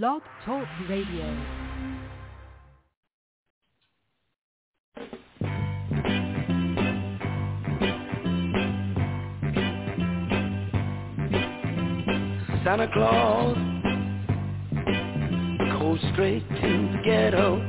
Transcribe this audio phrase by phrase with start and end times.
[0.00, 1.26] Blog Talk Radio.
[12.64, 13.54] Santa Claus
[15.78, 17.60] goes straight to the ghetto.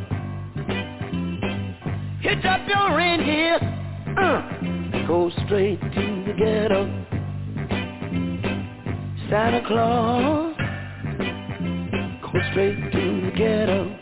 [2.21, 3.59] Hitch up your reindeer,
[4.17, 6.85] uh, go straight to the ghetto.
[9.29, 10.52] Santa Claus go
[12.53, 13.97] straight to the ghetto.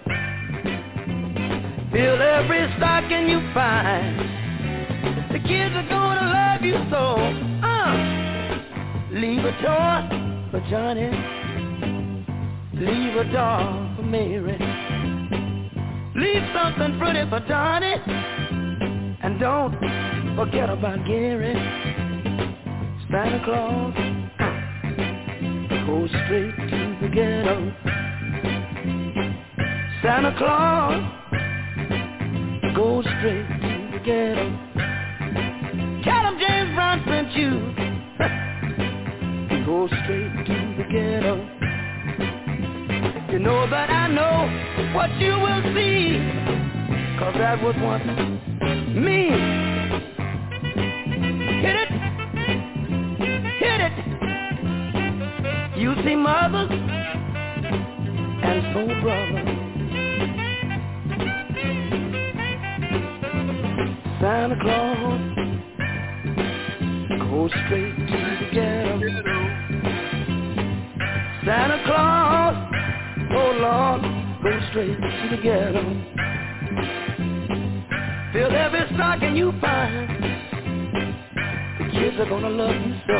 [1.93, 4.19] Fill every stocking you find.
[5.31, 7.15] The kids are gonna love you so.
[7.63, 7.95] Uh,
[9.13, 11.09] leave a toy for Johnny.
[12.73, 14.59] Leave a doll for Mary.
[16.17, 17.93] Leave something pretty for Johnny.
[19.23, 19.79] And don't
[20.35, 21.53] forget about Gary.
[23.09, 23.93] Santa Claus
[25.87, 28.00] go straight to the ghetto.
[30.03, 31.03] Santa Claus
[32.75, 34.49] go straight to the ghetto.
[36.03, 37.51] Tell him James Brown sent you.
[39.63, 41.35] go straight to the ghetto.
[43.31, 44.49] You know that I know
[44.95, 46.17] what you will see.
[47.19, 48.03] Cause that was once
[48.97, 49.29] me.
[51.61, 51.89] Hit it.
[53.59, 53.93] Hit it.
[55.77, 56.71] You see mothers
[58.43, 59.50] and soul brothers.
[64.31, 65.21] Santa Claus
[67.19, 68.95] go straight to the ghetto.
[71.45, 72.55] Santa Claus,
[73.33, 74.01] oh Lord,
[74.41, 75.83] go straight to the ghetto.
[78.31, 80.09] Fill every stocking you find.
[81.77, 83.17] The kids are gonna love you so.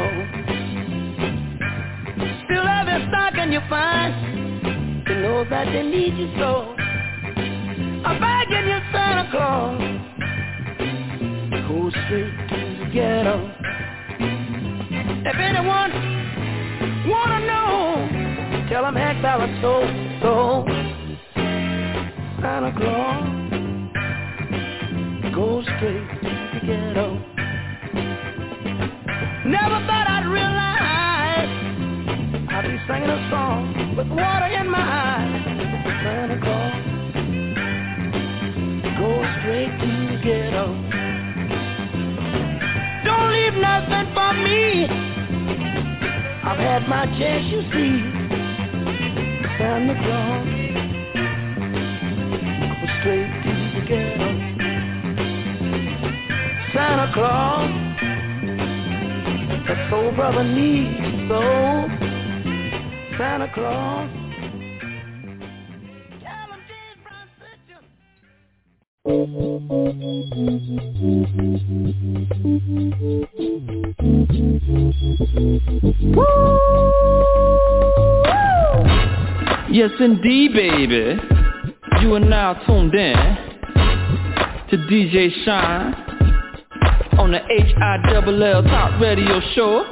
[2.48, 5.06] Fill every stocking you find.
[5.06, 6.74] They know that they need you so.
[8.08, 10.01] I'm begging you, Santa Claus,
[11.72, 13.36] go straight to the ghetto.
[15.24, 15.92] If anyone
[17.08, 18.10] wanna know,
[18.70, 19.88] tell them Hank Ballard so,
[20.22, 20.66] so.
[22.42, 23.24] Santa Claus,
[25.34, 27.08] go straight to the ghetto.
[29.46, 31.52] Never thought I'd realize
[32.52, 35.44] I'd be singing a song with water in my eyes.
[36.04, 36.74] Santa Claus,
[38.98, 39.10] go
[39.40, 40.91] straight to the ghetto.
[43.52, 44.86] Leave nothing for me.
[46.44, 48.02] I've had my chance, you see.
[49.58, 50.48] Santa Claus,
[52.80, 54.30] go straight to the ghetto.
[56.74, 57.72] Santa Claus,
[59.68, 61.42] the soul brother needs so.
[63.18, 64.21] Santa Claus.
[80.02, 81.20] Yes, indeed, baby.
[82.02, 83.14] You are now tuned in
[84.70, 85.94] to DJ Shine
[87.20, 89.84] on the H-I-double-L Top Radio Show.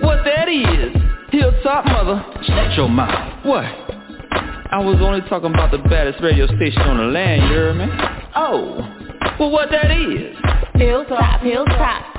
[0.00, 0.94] What that is,
[1.32, 3.44] Hilltop Mother, shut your mouth.
[3.44, 3.64] What?
[3.64, 7.86] I was only talking about the baddest radio station on the land, you hear me?
[8.36, 8.76] Oh,
[9.40, 10.36] well what that is?
[10.74, 12.13] Hilltop, Hilltop.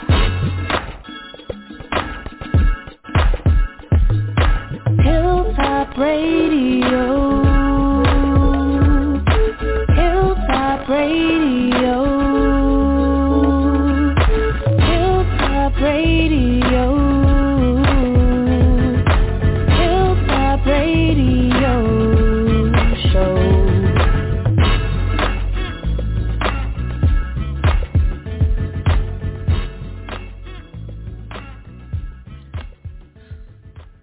[5.98, 7.42] Radio.
[9.96, 11.96] Hilltop Radio.
[14.88, 16.86] Hilltop Radio.
[19.78, 21.76] Hilltop Radio
[23.12, 23.36] Show.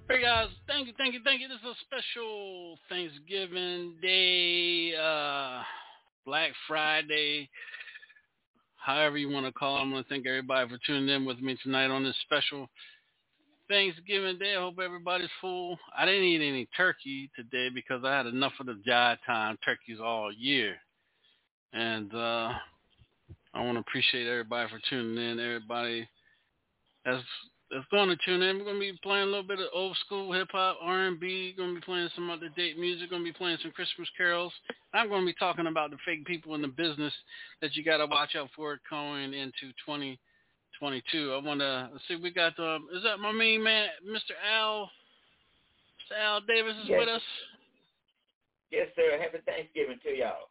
[0.08, 1.48] Hey guys, thank you, thank you, thank you.
[1.80, 5.62] Special Thanksgiving Day, uh,
[6.26, 7.48] Black Friday,
[8.76, 9.80] however you want to call it.
[9.80, 12.68] I'm going to thank everybody for tuning in with me tonight on this special
[13.68, 14.56] Thanksgiving Day.
[14.56, 15.78] I hope everybody's full.
[15.96, 19.98] I didn't eat any turkey today because I had enough of the jive time turkeys
[20.02, 20.76] all year.
[21.72, 22.52] And uh,
[23.54, 25.40] I want to appreciate everybody for tuning in.
[25.40, 26.08] Everybody
[27.04, 27.22] that's
[27.72, 28.58] that's going to tune in.
[28.58, 31.54] We're going to be playing a little bit of old school hip hop, R&B.
[31.56, 33.08] Going to be playing some other date music.
[33.08, 34.52] Going to be playing some Christmas carols.
[34.92, 37.12] I'm going to be talking about the fake people in the business
[37.62, 41.32] that you got to watch out for going into 2022.
[41.32, 42.16] I want to see.
[42.16, 44.36] We got um, is that my main man, Mr.
[44.52, 44.90] Al?
[46.10, 46.18] Mr.
[46.22, 46.98] Al Davis is Yes.
[46.98, 47.22] with us.
[48.70, 49.18] Yes, sir.
[49.18, 50.48] Happy Thanksgiving to y'all.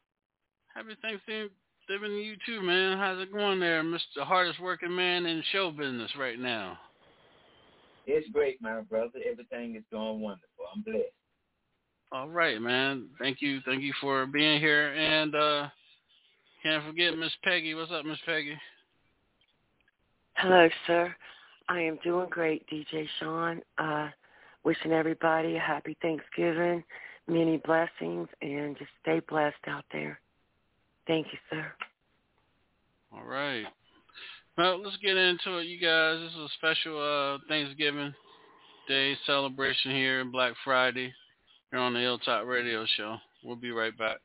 [0.74, 1.50] Happy Thanksgiving
[1.88, 2.98] to you too, man.
[2.98, 4.24] How's it going there, Mr.
[4.24, 6.80] Hardest working man in show business right now?
[8.08, 9.20] It's great, my brother.
[9.30, 10.66] Everything is going wonderful.
[10.76, 11.06] I'm blessed.
[12.12, 13.08] All right, man.
[13.20, 13.60] Thank you.
[13.66, 14.94] Thank you for being here.
[14.94, 15.68] And uh
[16.64, 17.74] can't forget Miss Peggy.
[17.74, 18.56] What's up, Miss Peggy?
[20.36, 21.16] Hello, sir.
[21.70, 23.62] I am doing great, DJ Sean.
[23.78, 24.10] Uh
[24.64, 26.84] wishing everybody a happy Thanksgiving,
[27.28, 30.20] many blessings, and just stay blessed out there.
[31.08, 31.66] Thank you, sir.
[33.14, 33.66] All right.
[34.58, 36.20] Well, let's get into it, you guys.
[36.20, 38.14] This is a special uh, Thanksgiving
[38.88, 41.14] Day celebration here, Black Friday,
[41.72, 43.18] here on the Hilltop Radio Show.
[43.44, 44.18] We'll be right back.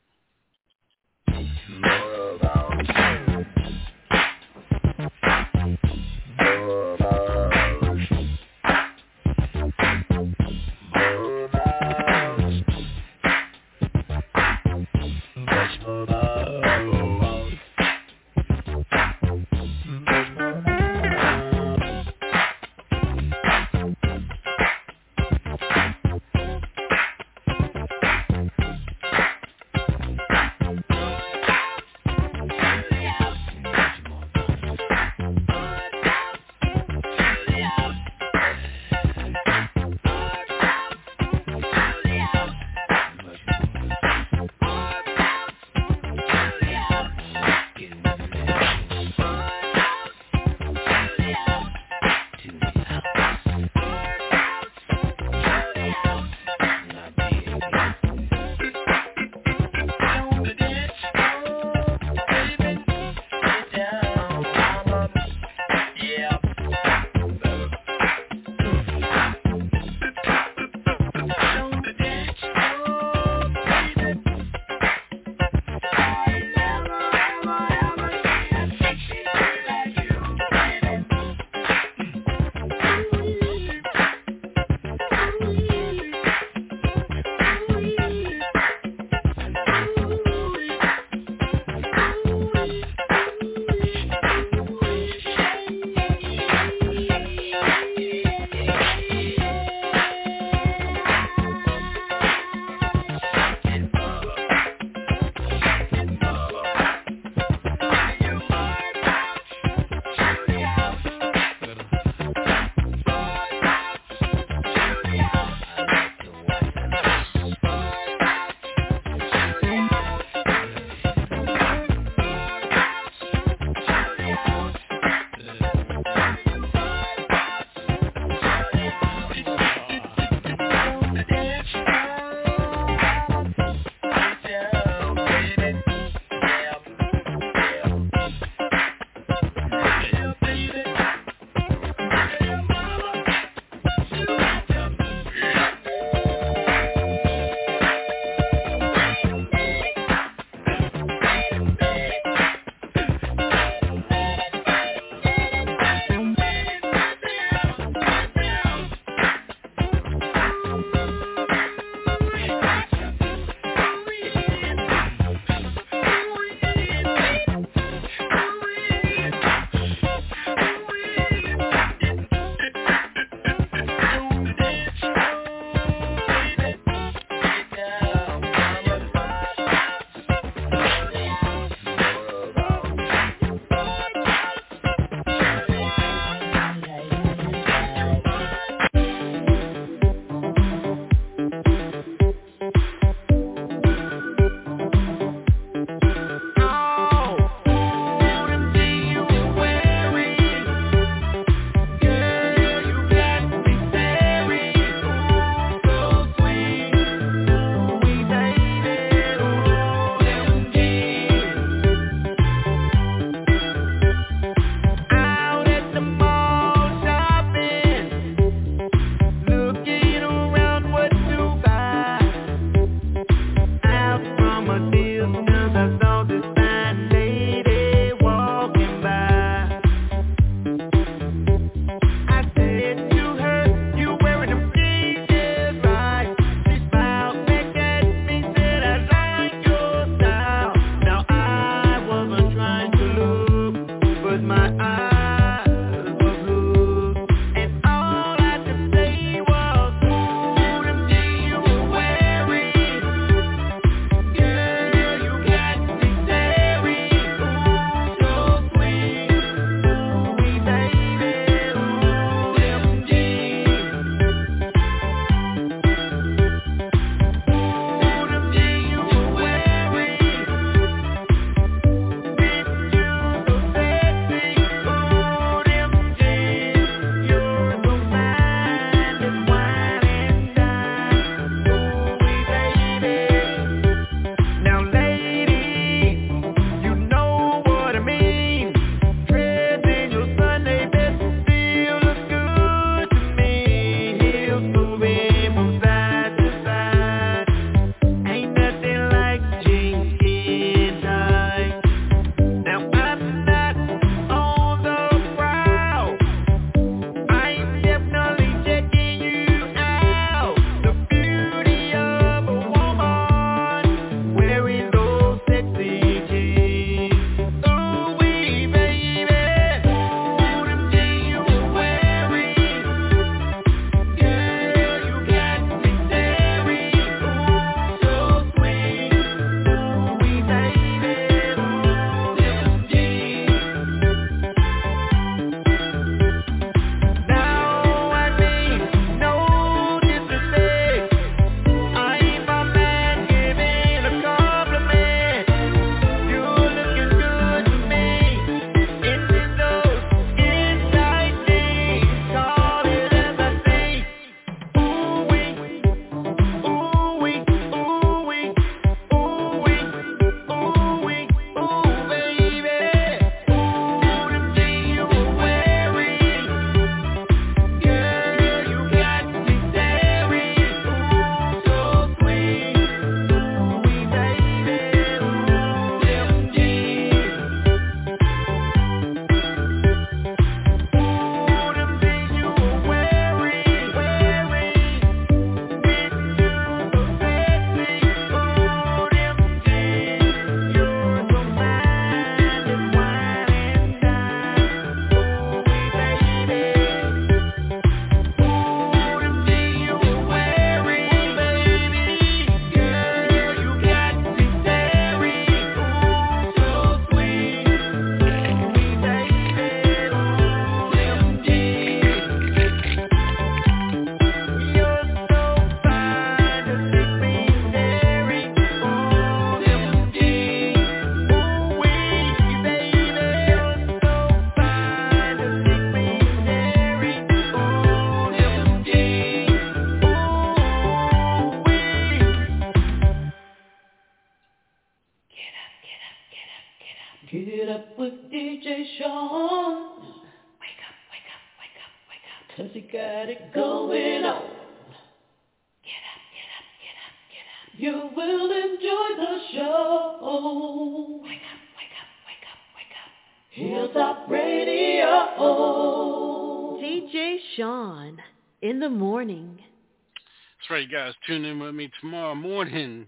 [458.68, 459.58] In the morning.
[459.58, 461.14] That's right, guys.
[461.26, 463.06] Tune in with me tomorrow morning.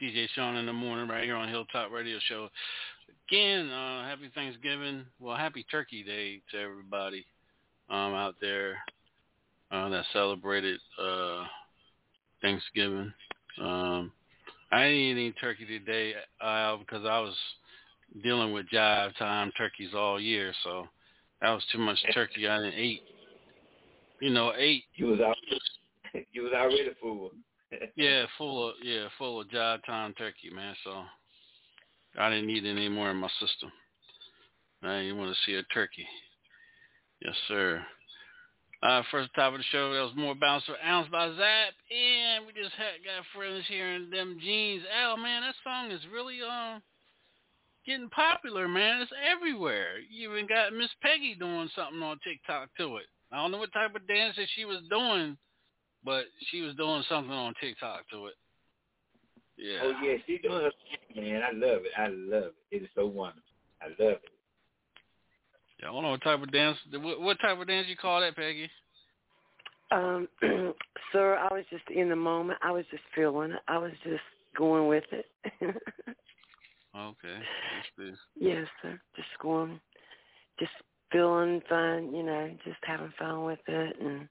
[0.00, 2.48] DJ Sean in the morning right here on Hilltop Radio Show.
[3.28, 5.04] Again, uh, happy Thanksgiving.
[5.18, 7.26] Well, happy Turkey Day to everybody
[7.88, 8.76] um, out there
[9.72, 11.44] uh, that celebrated uh,
[12.40, 13.12] Thanksgiving.
[13.60, 14.12] Um,
[14.70, 17.34] I didn't eat any turkey today uh, because I was
[18.22, 20.86] dealing with jive time turkeys all year, so
[21.42, 22.46] that was too much turkey.
[22.46, 23.02] I didn't eat.
[24.20, 24.84] You know, eight.
[24.94, 25.36] You was out.
[26.32, 27.30] You was already full.
[27.96, 30.74] yeah, full of yeah, full of jive time turkey, man.
[30.82, 31.04] So
[32.18, 33.70] I didn't need any more in my system.
[34.82, 36.06] Now you want to see a turkey?
[37.22, 37.80] Yes, sir.
[38.82, 42.46] Uh, first top of the show, that was more bounce for ounce by Zapp, and
[42.46, 44.82] we just had got friends here in them jeans.
[44.90, 46.80] Al, man, that song is really um
[47.86, 49.02] getting popular, man.
[49.02, 49.98] It's everywhere.
[50.10, 53.06] You even got Miss Peggy doing something on TikTok to it.
[53.32, 55.36] I don't know what type of dance that she was doing,
[56.04, 58.34] but she was doing something on TikTok to it.
[59.56, 59.78] Yeah.
[59.82, 60.70] Oh yeah, she doing her
[61.14, 61.42] thing, man.
[61.42, 61.92] I love it.
[61.96, 62.76] I love it.
[62.76, 63.42] It is so wonderful.
[63.82, 64.30] I love it.
[65.80, 66.78] Yeah, I don't know what type of dance.
[66.92, 68.70] What, what type of dance you call that, Peggy?
[69.92, 70.28] Um,
[71.12, 72.58] sir, I was just in the moment.
[72.62, 73.60] I was just feeling it.
[73.68, 74.22] I was just
[74.56, 75.26] going with it.
[76.96, 77.38] okay.
[77.98, 79.00] Yes, yes, sir.
[79.16, 79.80] Just going,
[80.58, 80.72] just
[81.12, 82.14] feeling fun.
[82.14, 84.28] You know, just having fun with it, and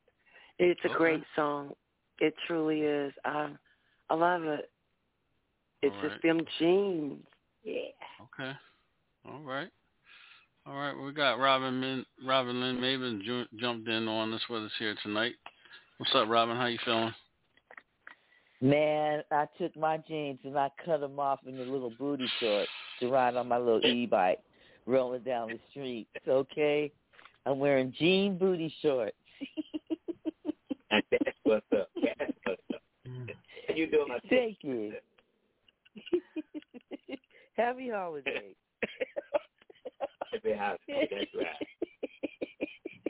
[0.58, 0.98] it's a Okay.
[0.98, 1.74] great song.
[2.20, 3.14] It truly is.
[3.24, 3.50] I,
[4.10, 4.70] I love it.
[5.82, 7.24] It's All just them jeans.
[7.64, 7.92] Yeah.
[8.24, 8.52] Okay.
[9.26, 9.70] All right.
[10.66, 10.94] All right.
[10.94, 14.96] We got Robin Min, Robin Lynn Maven ju- jumped in on us with us here
[15.04, 15.34] tonight.
[15.98, 16.58] What's up, Robin?
[16.58, 17.14] How you feeling?
[18.62, 22.70] Man, I took my jeans and I cut them off in the little booty shorts
[23.00, 24.40] to ride on my little e-bike,
[24.90, 26.08] rolling down the street.
[26.28, 26.92] Okay,
[27.46, 29.16] I'm wearing jean booty shorts.
[30.92, 31.90] That's what's up.
[31.96, 32.82] That's what's up.
[33.68, 34.94] How you doing, my Thank you.
[37.58, 38.56] Happy holidays.
[40.32, 41.08] Happy holiday.
[41.12, 41.68] That's right.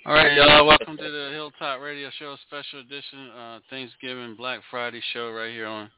[0.06, 0.66] All right, y'all.
[0.66, 5.68] Welcome to the Hilltop Radio Show special edition, uh, Thanksgiving Black Friday show right here
[5.68, 5.90] on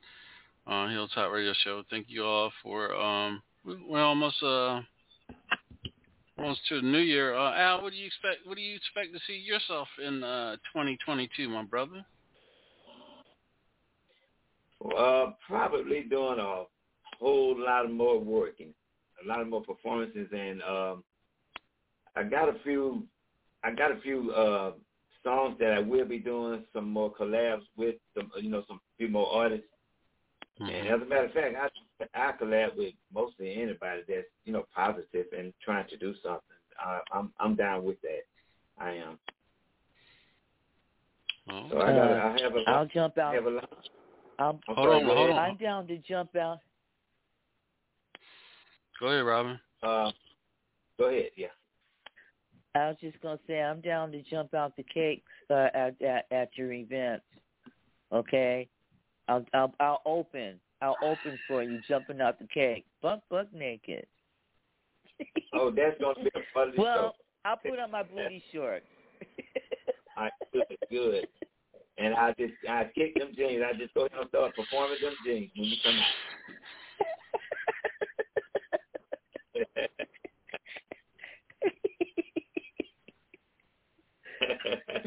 [0.67, 1.83] on Hilltop Radio Show.
[1.89, 4.81] Thank you all for um, we're almost uh
[6.41, 7.35] almost to the new year.
[7.35, 8.45] Uh, Al, what do you expect?
[8.45, 12.05] What do you expect to see yourself in uh 2022, my brother?
[14.97, 16.63] Uh, probably doing a
[17.19, 18.73] whole lot of more working,
[19.23, 21.03] a lot of more performances, and um,
[22.15, 23.03] I got a few,
[23.63, 24.71] I got a few uh,
[25.23, 29.07] songs that I will be doing some more collabs with some, you know, some few
[29.07, 29.67] more artists.
[30.59, 31.67] And as a matter of fact, I
[32.13, 36.41] I collab with mostly anybody that's you know positive and trying to do something.
[36.79, 38.23] I, I'm I'm down with that.
[38.77, 39.19] I am.
[41.49, 43.33] Oh, So I got Uh, I have a I'll jump out.
[43.35, 43.69] have a lot.
[44.39, 45.39] I'm, I'm Hold sorry, on, hold on.
[45.39, 46.59] I'm down to jump out.
[48.99, 49.59] Go ahead, Robin.
[49.83, 50.11] Uh,
[50.97, 51.31] go ahead.
[51.35, 51.47] Yeah.
[52.75, 56.25] I was just gonna say I'm down to jump out the cakes uh, at, at
[56.31, 57.25] at your events.
[58.11, 58.69] Okay,
[59.27, 60.59] I'll I'll I'll open.
[60.81, 64.05] I'll open for you jumping out the cake, buck buck naked.
[65.53, 67.11] Oh, that's gonna be a part of the well, show.
[67.45, 68.85] I'll put on my booty shorts.
[70.17, 71.27] All right, good, good.
[71.97, 73.61] And I just I kick them jeans.
[73.67, 76.05] I just go ahead and start performing them jeans when you come out.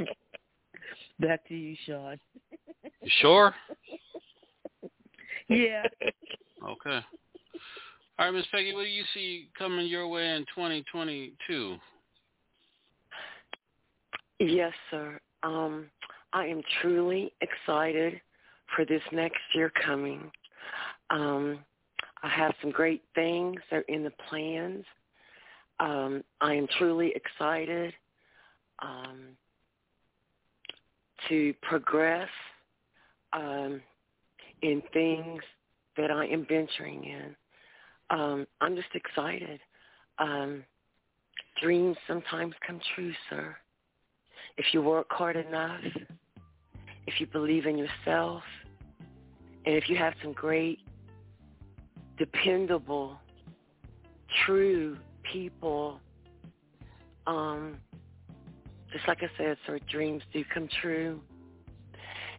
[1.20, 2.18] Back to you, Sean.
[2.82, 3.54] You sure?
[5.48, 5.84] Yeah.
[6.64, 7.00] Okay.
[8.18, 11.76] All right, Miss Peggy, what do you see coming your way in 2022?
[14.38, 15.20] Yes, sir.
[15.42, 15.90] Um,
[16.32, 18.18] I am truly excited
[18.74, 20.30] for this next year coming.
[21.10, 21.58] Um,
[22.22, 24.84] I have some great things that are in the plans.
[25.80, 27.92] Um, I am truly excited
[28.80, 29.36] um,
[31.28, 32.28] to progress
[33.32, 33.82] um,
[34.64, 35.42] in things
[35.96, 37.36] that I am venturing in.
[38.10, 39.60] Um, I'm just excited.
[40.18, 40.64] Um,
[41.62, 43.56] dreams sometimes come true, sir
[44.56, 45.80] if you work hard enough,
[47.06, 48.42] if you believe in yourself,
[49.66, 50.78] and if you have some great,
[52.18, 53.18] dependable,
[54.44, 54.96] true
[55.32, 56.00] people,
[57.26, 57.78] um,
[58.92, 61.20] just like I said, so dreams do come true.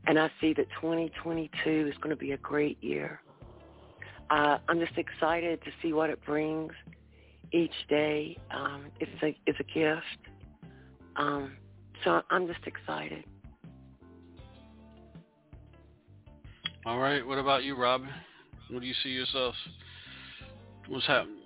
[0.07, 3.21] And I see that 2022 is going to be a great year.
[4.29, 6.73] Uh, I'm just excited to see what it brings
[7.51, 8.37] each day.
[8.51, 10.03] Um, it's a it's a gift.
[11.15, 11.53] Um,
[12.03, 13.23] so I'm just excited.
[16.85, 17.25] All right.
[17.25, 18.09] What about you, Robin?
[18.69, 19.55] What do you see yourself?
[20.87, 21.45] What's happening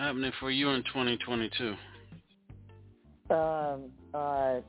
[0.00, 1.74] happening for you in 2022?
[3.30, 4.60] Um, uh,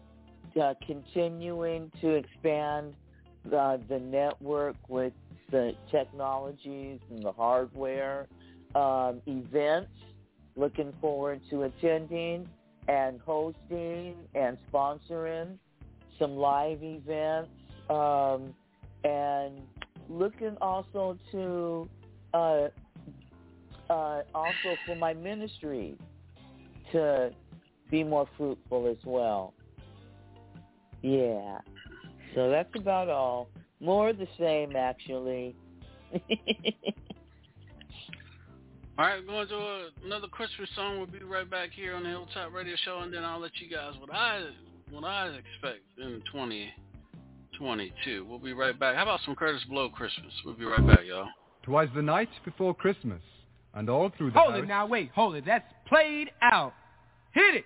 [0.60, 2.94] uh, continuing to expand
[3.46, 5.14] uh, the network with
[5.52, 8.28] the technologies and the hardware,
[8.76, 9.92] um, events.
[10.56, 12.48] Looking forward to attending
[12.88, 15.58] and hosting and sponsoring
[16.20, 17.50] some live events,
[17.90, 18.54] um,
[19.04, 19.62] and
[20.10, 21.90] looking also to
[22.34, 22.68] uh,
[23.90, 25.98] uh, also for my ministry
[26.92, 27.32] to
[27.90, 29.54] be more fruitful as well.
[31.02, 31.60] Yeah.
[32.36, 33.50] So that's about all.
[33.80, 35.56] More the same, actually.
[36.14, 36.20] all
[39.06, 40.98] right, going to a, another Christmas song.
[40.98, 43.70] We'll be right back here on the Hilltop Radio Show, and then I'll let you
[43.70, 44.50] guys what I
[44.92, 48.26] what I expect in 2022.
[48.26, 48.96] We'll be right back.
[48.96, 50.34] How about some Kurtis Blow Christmas?
[50.46, 51.28] We'll be right back, y'all.
[51.64, 53.22] Twas the night before Christmas,
[53.74, 54.64] and all through the Hold house...
[54.64, 55.46] it now, wait, hold it.
[55.46, 56.74] That's played out.
[57.34, 57.66] Hit it!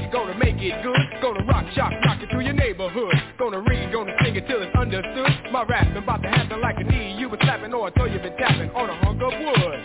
[0.11, 0.99] gonna make it good.
[1.21, 3.13] Gonna rock, shock, rock it through your neighborhood.
[3.39, 5.51] Gonna read, gonna sing it till it's understood.
[5.51, 8.19] My rapping about to happen like a knee you been slapping or I throw you
[8.19, 9.79] been tapping on a hunk of wood.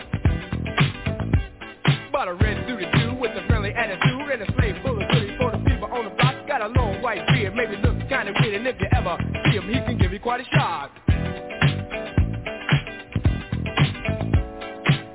[2.13, 5.37] But a red suited dude with a friendly attitude and a slave full of goodies
[5.39, 6.35] for the people on the block.
[6.49, 9.69] Got a long white beard, maybe looks kinda weird, and if you ever see him,
[9.69, 10.91] he can give you quite a shock.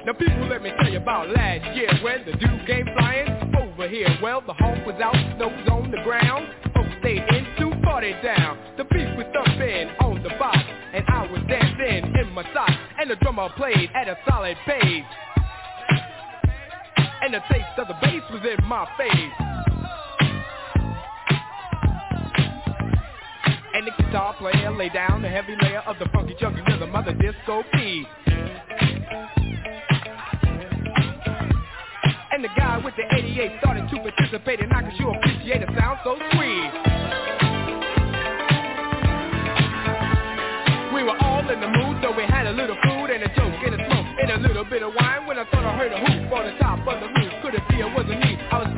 [0.06, 3.71] Now people, let me tell you about last year when the dude came flying oh,
[3.82, 4.18] over here.
[4.22, 6.48] Well, the hawk was out, snow was on the ground.
[6.74, 8.58] Folks stayed in to party down.
[8.78, 10.60] The beat was thumping on the box,
[10.94, 12.74] and I was dancing in my socks.
[13.00, 15.04] And the drummer played at a solid pace.
[17.24, 19.34] And the taste of the bass was in my face.
[23.74, 27.06] And the guitar player laid down the heavy layer of the funky chunky rhythm of
[27.06, 28.06] the disco beat.
[32.32, 35.70] And the guy with the 88 started to participate and I could sure appreciate a
[35.76, 36.72] sound so sweet.
[40.96, 43.60] We were all in the mood, so we had a little food and a joke
[43.68, 45.28] and a smoke and a little bit of wine.
[45.28, 47.68] When I thought I heard a hoop on the top of the roof, could it
[47.68, 48.40] be it wasn't me?
[48.50, 48.71] I was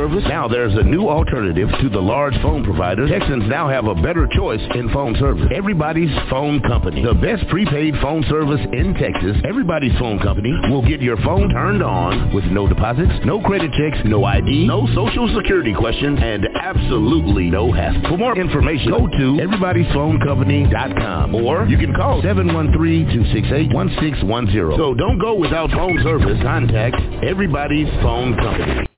[0.00, 0.24] service?
[0.28, 3.10] Now there's a new alternative to the large phone providers.
[3.10, 5.46] Texans now have a better choice in phone service.
[5.54, 7.04] Everybody's Phone Company.
[7.04, 9.36] The best prepaid phone service in Texas.
[9.46, 13.98] Everybody's Phone Company will get your phone turned on with no deposits, no credit checks,
[14.06, 18.00] no ID, no social security questions, and absolutely no hassle.
[18.08, 24.78] For more information, go to everybody'sphonecompany.com or you can call 713-268-1610.
[24.78, 26.40] So don't go without phone service.
[26.42, 28.89] Contact Everybody's Phone Company.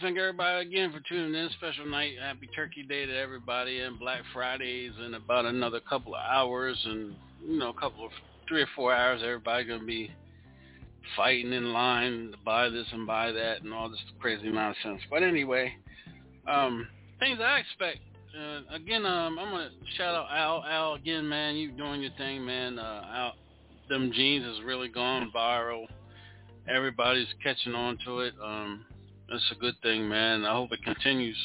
[0.00, 1.50] To thank everybody again for tuning in.
[1.58, 6.22] Special night, happy Turkey Day to everybody, and Black Fridays in about another couple of
[6.22, 7.14] hours, and
[7.46, 8.12] you know, a couple of
[8.48, 9.20] three or four hours.
[9.22, 10.10] Everybody gonna be
[11.16, 15.02] fighting in line to buy this and buy that, and all this crazy nonsense.
[15.10, 15.74] But anyway,
[16.48, 17.98] um, things I expect.
[18.34, 20.64] Uh, again, um, I'm gonna shout out Al.
[20.64, 21.56] Al again, man.
[21.56, 22.78] You doing your thing, man.
[22.78, 23.32] Uh, Al,
[23.90, 25.84] them jeans has really gone viral.
[26.68, 28.34] Everybody's catching on to it.
[28.42, 28.86] Um,
[29.30, 30.44] that's a good thing, man.
[30.44, 31.36] I hope it continues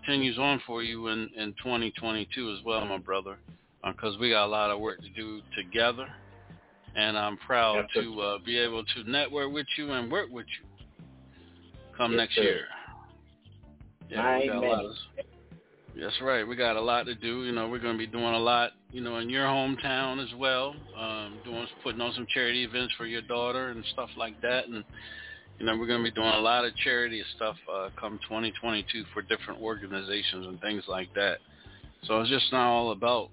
[0.00, 3.36] continues on for you in, in 2022 as well, my brother,
[3.84, 6.06] because uh, we got a lot of work to do together.
[6.96, 10.70] And I'm proud to uh, be able to network with you and work with you
[11.96, 12.42] come Yes, next sir.
[12.42, 12.64] year.
[14.08, 14.86] Yeah, we got a lot Amen.
[14.86, 14.96] of,
[16.00, 16.46] that's right.
[16.46, 17.44] We got a lot to do.
[17.44, 20.34] You know, we're going to be doing a lot, you know, in your hometown as
[20.36, 20.74] well.
[20.98, 24.66] Um, doing putting on some charity events for your daughter and stuff like that.
[24.66, 24.82] And
[25.60, 29.04] you know, we're going to be doing a lot of charity stuff uh, come 2022
[29.12, 31.36] for different organizations and things like that.
[32.04, 33.28] So it's just not all about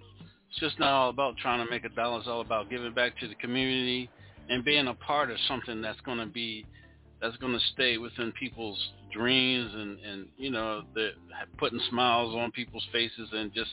[0.49, 2.19] it's just not all about trying to make a dollar.
[2.19, 4.09] It's all about giving back to the community
[4.49, 6.65] and being a part of something that's going to be
[7.21, 8.79] that's going to stay within people's
[9.13, 11.11] dreams and and you know the
[11.57, 13.71] putting smiles on people's faces and just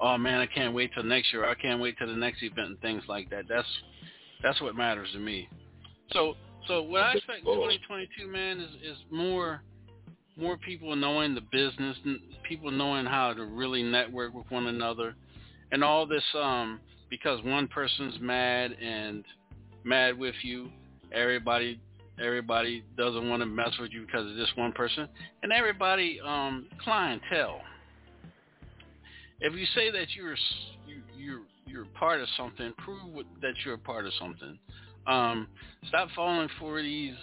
[0.00, 2.68] oh man I can't wait till next year I can't wait till the next event
[2.68, 3.68] and things like that that's
[4.42, 5.48] that's what matters to me
[6.12, 6.34] so
[6.66, 9.62] so what I expect in 2022 man is is more
[10.36, 11.96] more people knowing the business
[12.48, 15.14] people knowing how to really network with one another.
[15.72, 19.24] And all this um because one person's mad and
[19.84, 20.70] mad with you
[21.12, 21.80] everybody
[22.22, 25.08] everybody doesn't want to mess with you because of this one person.
[25.42, 27.60] And everybody um clientele.
[29.40, 30.36] If you say that you're
[30.86, 34.58] you, you're you're part of something prove that you're a part of something
[35.06, 35.46] um
[35.88, 37.14] stop falling for these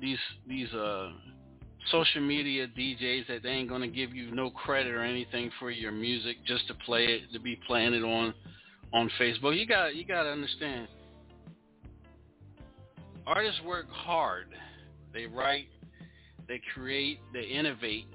[0.00, 1.10] these these uh
[1.90, 5.92] social media DJs that they ain't gonna give you no credit or anything for your
[5.92, 8.34] music just to play it to be playing it on
[8.92, 9.58] on Facebook.
[9.58, 10.88] You got you got to understand.
[13.26, 14.46] Artists work hard.
[15.12, 15.68] They write,
[16.46, 18.06] they create, they innovate.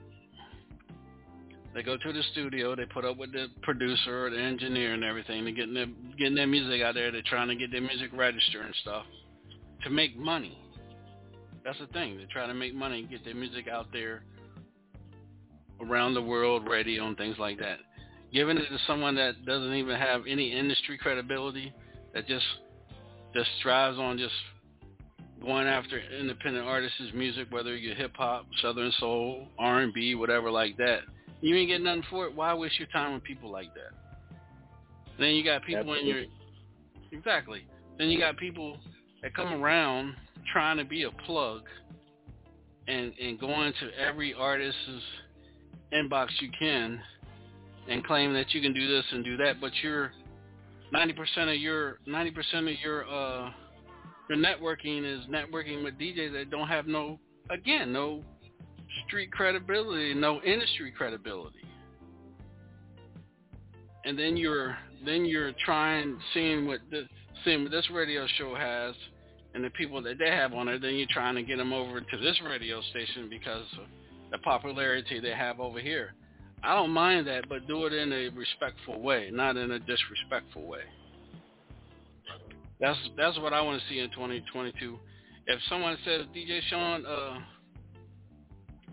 [1.74, 2.76] They go to the studio.
[2.76, 5.46] They put up with the producer the engineer and everything.
[5.46, 7.12] They're getting their getting their music out there.
[7.12, 9.06] They're trying to get their music registered and stuff
[9.84, 10.58] to make money.
[11.64, 12.18] That's the thing.
[12.18, 14.24] They're trying to make money and get their music out there
[15.82, 17.78] around the world, radio and things like that.
[18.34, 21.74] Giving it to someone that doesn't even have any industry credibility,
[22.14, 22.46] that just
[23.34, 24.34] just strives on just
[25.42, 30.52] going after independent artists' music, whether you're hip hop, southern soul, R and B, whatever
[30.52, 31.00] like that.
[31.41, 32.36] You ain't getting nothing for it.
[32.36, 34.38] Why waste your time with people like that?
[35.19, 36.23] Then you got people in your
[37.12, 37.65] exactly.
[37.97, 38.77] Then you got people
[39.21, 40.15] that come around
[40.51, 41.63] trying to be a plug
[42.88, 44.80] and and going to every artist's
[45.93, 46.99] inbox you can
[47.89, 50.12] and claim that you can do this and do that, but you're
[50.91, 53.49] ninety percent of your ninety percent of your uh
[54.30, 58.23] your networking is networking with DJs that don't have no again no
[59.08, 61.60] street credibility, no industry credibility.
[64.06, 67.06] And then you're then you're trying seeing what this
[67.43, 68.95] seeing what this radio show has
[69.54, 71.99] and the people that they have on it, then you're trying to get them over
[71.99, 73.86] to this radio station because of
[74.32, 76.13] the popularity they have over here.
[76.63, 80.67] I don't mind that, but do it in a respectful way, not in a disrespectful
[80.67, 80.82] way.
[82.80, 84.97] That's that's what I want to see in 2022.
[85.47, 87.39] If someone says, DJ Sean, uh,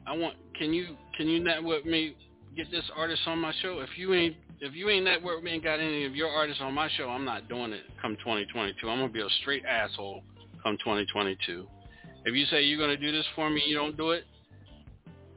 [0.09, 2.17] I want, can you can you network me,
[2.57, 3.81] get this artist on my show?
[3.81, 6.75] If you ain't if you ain't networked me and got any of your artists on
[6.75, 7.83] my show, I'm not doing it.
[8.01, 10.23] Come 2022, I'm gonna be a straight asshole.
[10.63, 11.67] Come 2022,
[12.25, 14.25] if you say you're gonna do this for me, you don't do it.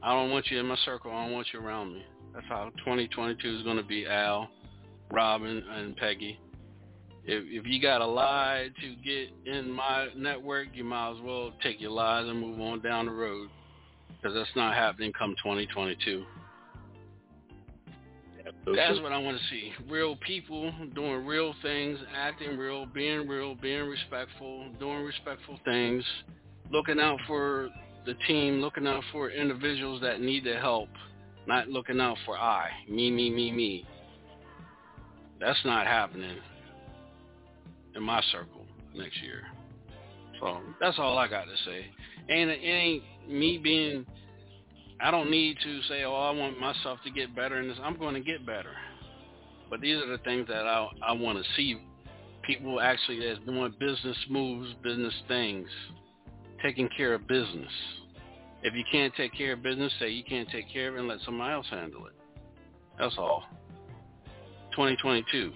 [0.02, 1.12] I don't want you in my circle.
[1.12, 2.04] I don't want you around me.
[2.34, 4.06] That's how 2022 is gonna be.
[4.06, 4.48] Al,
[5.10, 6.38] Robin, and Peggy.
[7.24, 11.52] If if you got a lie to get in my network, you might as well
[11.62, 13.48] take your lies and move on down the road,
[14.22, 16.24] because that's not happening come 2022.
[18.74, 19.72] That's what I want to see.
[19.88, 26.04] Real people doing real things, acting real, being real, being respectful, doing respectful things,
[26.70, 27.70] looking out for
[28.06, 30.88] the team, looking out for individuals that need the help,
[31.46, 33.86] not looking out for I, me, me, me, me.
[35.40, 36.38] That's not happening
[37.96, 39.42] in my circle next year.
[40.40, 41.86] So that's all I got to say.
[42.28, 44.06] And it ain't me being.
[45.00, 47.78] I don't need to say, oh, I want myself to get better in this.
[47.82, 48.72] I'm going to get better.
[49.68, 51.80] But these are the things that I I want to see
[52.42, 55.68] people actually that's doing business moves, business things,
[56.62, 57.70] taking care of business.
[58.62, 61.08] If you can't take care of business, say you can't take care of it and
[61.08, 62.12] let somebody else handle it.
[62.98, 63.44] That's all.
[64.72, 65.52] 2022.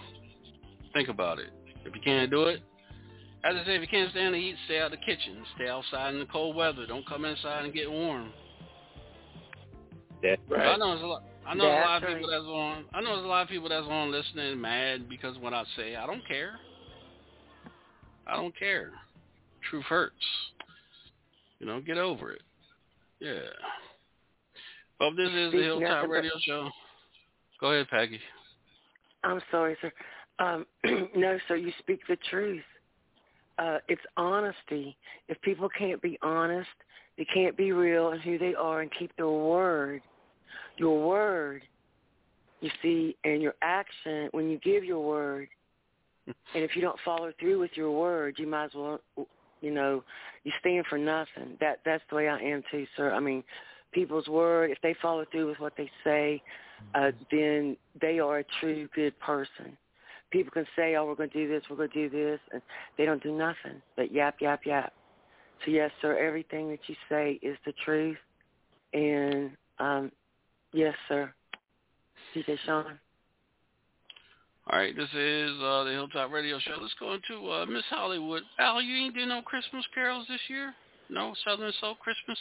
[0.92, 1.50] Think about it.
[1.84, 2.60] If you can't do it,
[3.46, 5.44] as I say, if you can't stand the heat, stay out of the kitchen.
[5.54, 6.86] Stay outside in the cold weather.
[6.86, 8.32] Don't come inside and get warm.
[10.22, 10.66] That's right.
[10.66, 11.22] I know there's a lot.
[11.46, 12.84] I know a lot of people that's on.
[12.92, 15.94] I know there's a lot of people that's on listening mad because what I say.
[15.94, 16.58] I don't care.
[18.26, 18.90] I don't care.
[19.70, 20.14] Truth hurts.
[21.60, 22.42] You know, get over it.
[23.20, 23.38] Yeah.
[24.98, 26.68] Well, this is the Hilltop Radio Show.
[27.60, 28.20] Go ahead, Peggy.
[29.22, 29.92] I'm sorry, sir.
[30.38, 30.66] Um,
[31.16, 32.62] no, sir, you speak the truth.
[33.58, 34.96] Uh, it's honesty.
[35.28, 36.68] If people can't be honest,
[37.16, 40.02] they can't be real and who they are and keep their word.
[40.76, 41.62] Your word,
[42.60, 45.48] you see, and your action, when you give your word,
[46.26, 49.00] and if you don't follow through with your word, you might as well,
[49.62, 50.04] you know,
[50.44, 51.56] you stand for nothing.
[51.60, 53.12] That that's the way I am too, sir.
[53.12, 53.42] I mean,
[53.92, 56.42] people's word, if they follow through with what they say,
[56.94, 59.76] uh, then they are a true good person.
[60.30, 62.62] People can say, "Oh, we're going to do this, we're going to do this," and
[62.98, 64.92] they don't do nothing but yap, yap, yap.
[65.64, 68.18] So yes, sir, everything that you say is the truth,
[68.92, 70.12] and um,
[70.72, 71.32] yes, sir,
[72.34, 72.98] DJ Sean.
[74.68, 76.72] All right, this is uh, the Hilltop Radio Show.
[76.80, 78.42] Let's go into uh, Miss Hollywood.
[78.58, 80.74] Al, you ain't doing no Christmas carols this year?
[81.08, 82.38] No Southern Soul Christmas?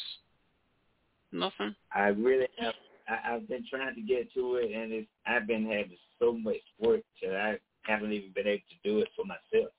[1.32, 1.76] Nothing?
[1.94, 2.74] I really have.
[3.08, 6.56] I, I've been trying to get to it, and it's, I've been having so much
[6.80, 9.72] work that I haven't even been able to do it for myself.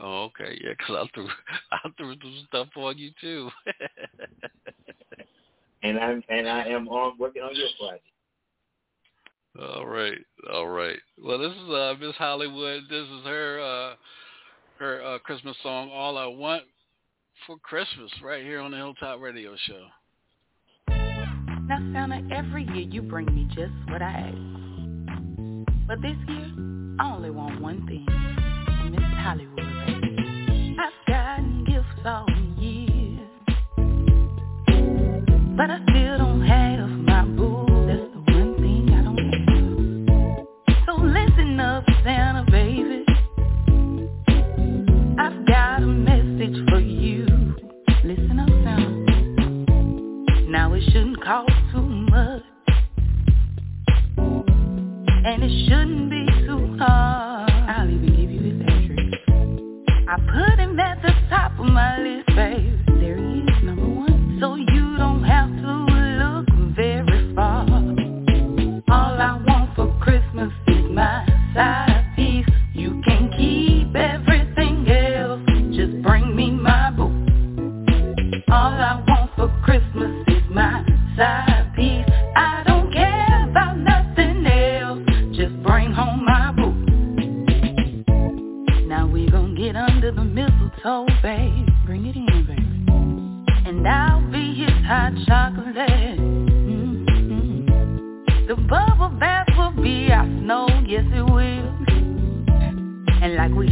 [0.00, 1.28] Oh, okay, yeah, because I threw
[1.72, 3.50] I threw some stuff on you too.
[5.82, 8.04] and I'm and I am on working on your project.
[9.60, 10.18] All right,
[10.52, 10.98] all right.
[11.20, 12.84] Well, this is uh, Miss Hollywood.
[12.88, 13.94] This is her uh,
[14.78, 16.62] her uh, Christmas song, "All I Want
[17.46, 19.86] for Christmas," right here on the Hilltop Radio Show.
[20.90, 24.36] Now, Santa, every year you bring me just what I ask,
[25.86, 28.04] but this year I only want one thing,
[28.90, 29.56] Miss Hollywood,
[29.86, 30.76] baby.
[30.80, 32.26] I've gotten gifts all
[32.58, 33.20] year,
[35.56, 37.66] but I still don't have my boo.
[37.86, 40.44] That's the one thing I don't have.
[40.86, 43.04] So listen up, Santa baby.
[45.18, 47.26] I've got a message for you.
[48.02, 49.04] Listen up, Santa.
[50.50, 52.42] Now it shouldn't cost too much.
[55.20, 56.07] And it shouldn't
[62.38, 62.77] my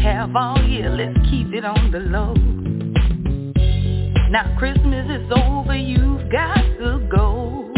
[0.06, 2.34] have all year, let's keep it on the low.
[4.30, 7.72] Now Christmas is over, you've got to go.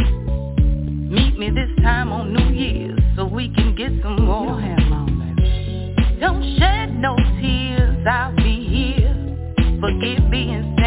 [1.08, 4.46] Meet me this time on New Year's so we can get some more.
[4.46, 6.20] Don't have.
[6.20, 9.14] Don't shed no tears, I'll be here.
[9.80, 10.77] Forget being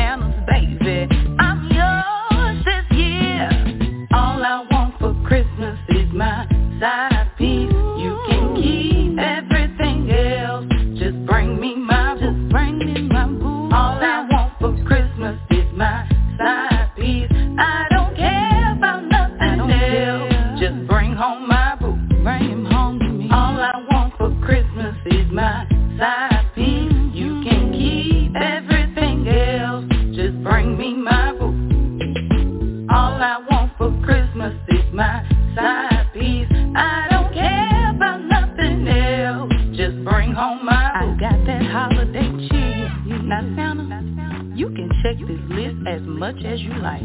[46.42, 47.02] much as you like.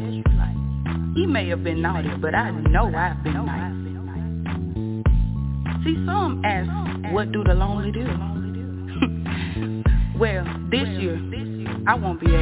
[1.15, 3.73] He may have been naughty, but I know I've been nice.
[5.85, 6.69] See, some ask,
[7.13, 8.05] what do the lonely do?
[10.19, 11.19] well, this year,
[11.87, 12.35] I won't be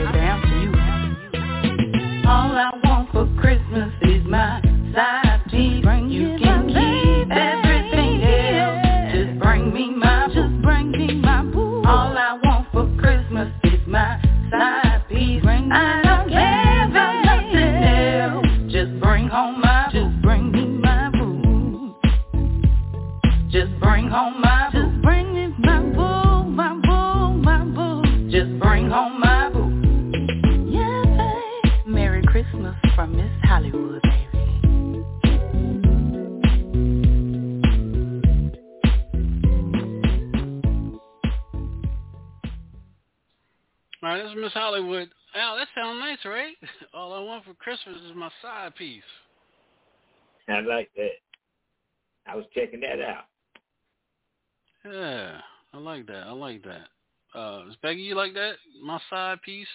[56.64, 56.70] that.
[56.72, 57.38] I like that.
[57.38, 58.54] Uh, is Becky, you like that?
[58.82, 59.66] My side piece?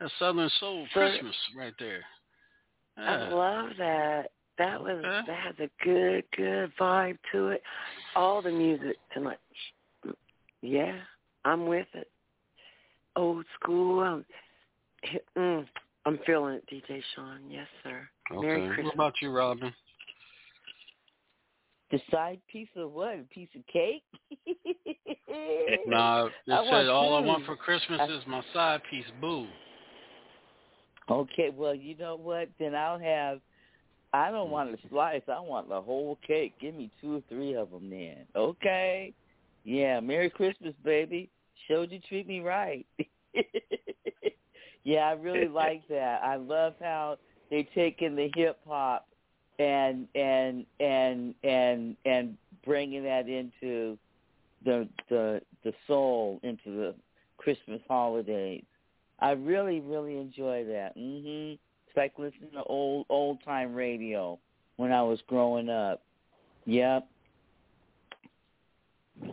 [0.00, 0.86] That Southern Soul.
[0.92, 2.04] Christmas right there.
[2.98, 4.30] I love that.
[4.58, 5.26] That was Okay.
[5.26, 7.62] that has a good, good vibe to it.
[8.14, 9.38] All the music tonight.
[10.62, 10.98] Yeah,
[11.44, 12.10] I'm with it.
[13.14, 14.00] Old school.
[14.00, 14.24] Um,
[15.36, 15.66] mm,
[16.06, 17.50] I'm feeling it, DJ Sean.
[17.50, 18.08] Yes, sir.
[18.30, 18.86] Merry Christmas.
[18.86, 19.74] What about you, Robin?
[21.90, 23.14] The side piece of what?
[23.14, 24.02] A piece of cake?
[25.86, 29.04] Nah, it I said all I want for Christmas I- is my side piece.
[29.20, 29.46] Boo.
[31.10, 32.48] Okay, well, you know what?
[32.58, 33.40] Then I'll have.
[34.12, 35.22] I don't want a slice.
[35.28, 36.54] I want the whole cake.
[36.60, 38.24] Give me two or three of them then.
[38.34, 39.12] Okay.
[39.64, 40.00] Yeah.
[40.00, 41.28] Merry Christmas, baby.
[41.68, 42.86] Showed you treat me right.
[44.84, 46.20] yeah, I really like that.
[46.24, 47.18] I love how
[47.50, 49.06] they take in the hip hop
[49.58, 53.96] and and and and and bringing that into
[54.64, 56.94] the the the soul into the
[57.38, 58.64] Christmas holidays.
[59.20, 60.96] I really, really enjoy that.
[60.96, 61.58] Mhm.
[61.88, 64.38] It's like listening to old old time radio
[64.76, 66.02] when I was growing up.
[66.66, 67.06] Yep.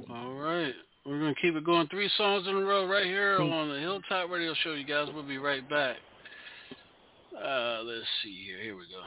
[0.09, 0.73] All right.
[1.05, 1.87] We're going to keep it going.
[1.87, 3.51] Three songs in a row right here Hmm.
[3.51, 5.09] on the Hilltop Radio Show, you guys.
[5.13, 5.97] We'll be right back.
[7.35, 8.61] Uh, let's see here.
[8.61, 9.01] Here we go.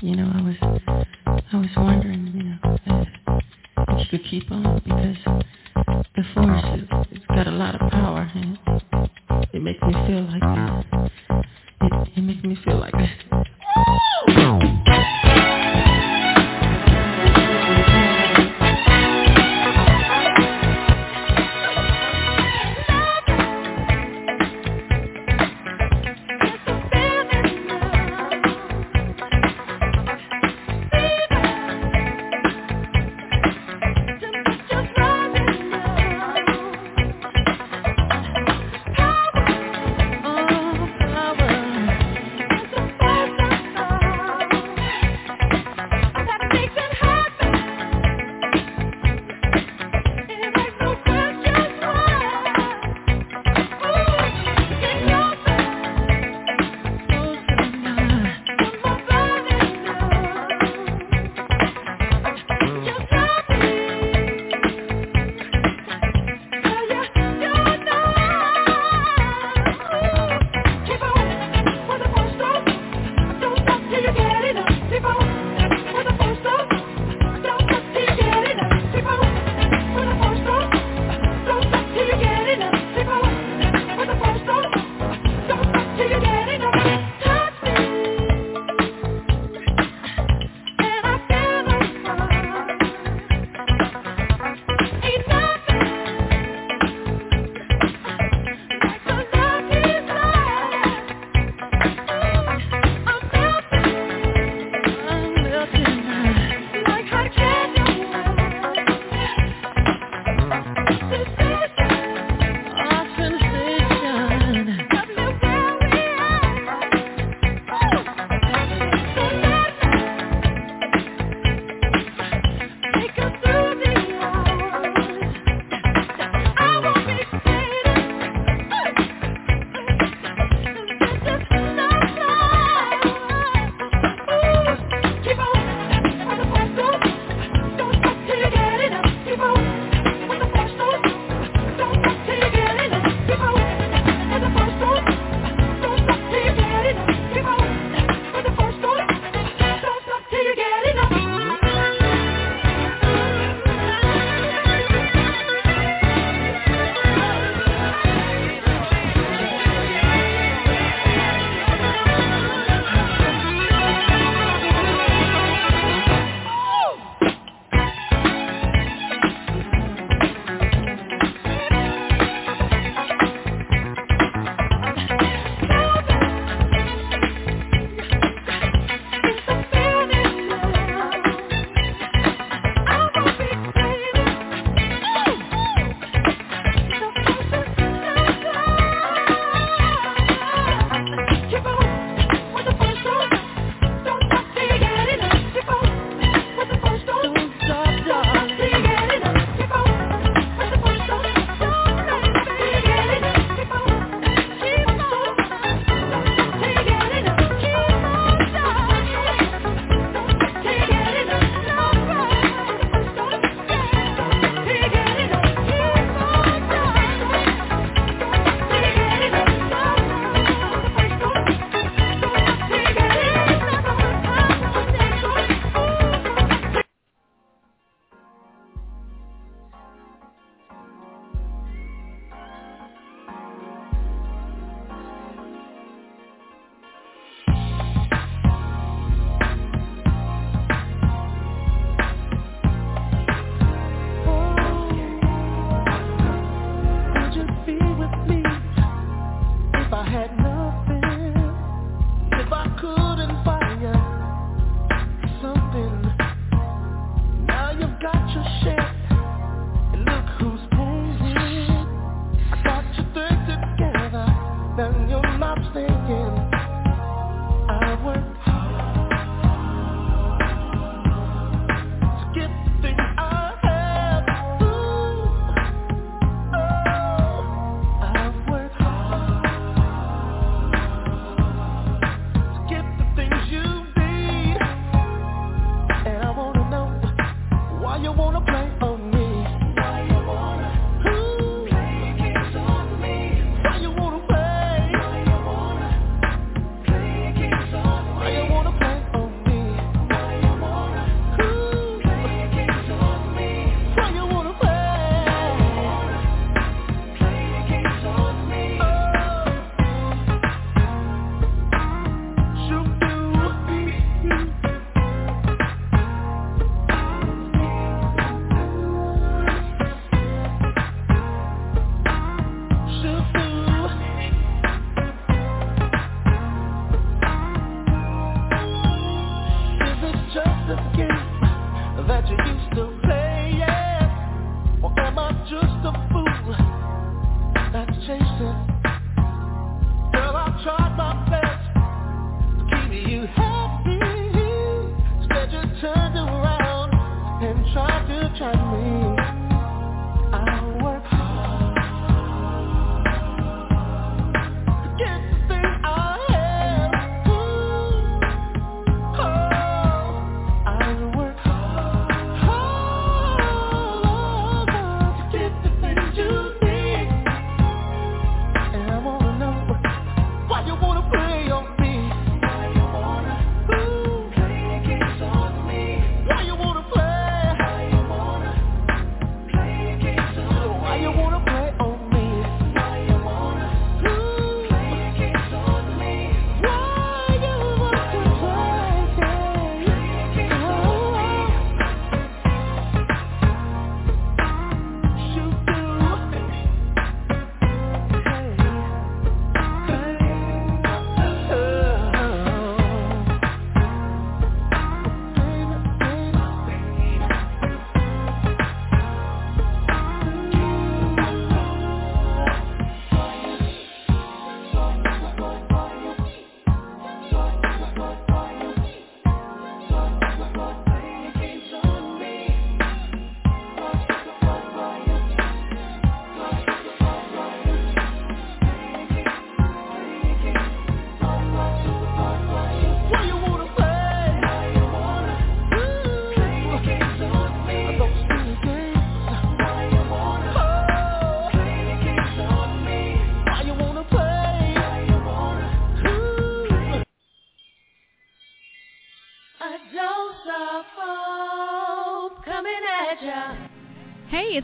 [0.00, 0.56] you know, I was
[1.52, 3.08] I was wondering, you know, if,
[3.88, 5.16] if you could keep on because
[6.14, 8.58] the force has got a lot of power and
[9.52, 10.87] it makes me feel like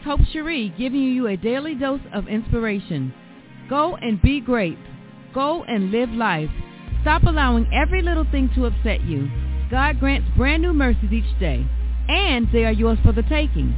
[0.05, 3.15] Hope Cherie giving you a daily dose of inspiration.
[3.71, 4.77] Go and be great.
[5.33, 6.51] Go and live life.
[7.01, 9.31] Stop allowing every little thing to upset you.
[9.71, 11.67] God grants brand new mercies each day,
[12.09, 13.75] and they are yours for the taking.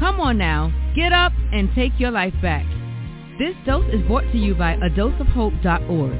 [0.00, 2.66] Come on now, get up and take your life back.
[3.38, 6.12] This dose is brought to you by adoseofhope.org.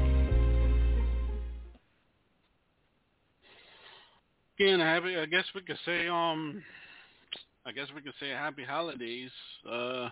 [4.57, 4.81] Again.
[4.81, 6.63] I guess we could say um,
[7.69, 9.29] I guess we could say happy holidays.
[9.63, 10.09] Uh,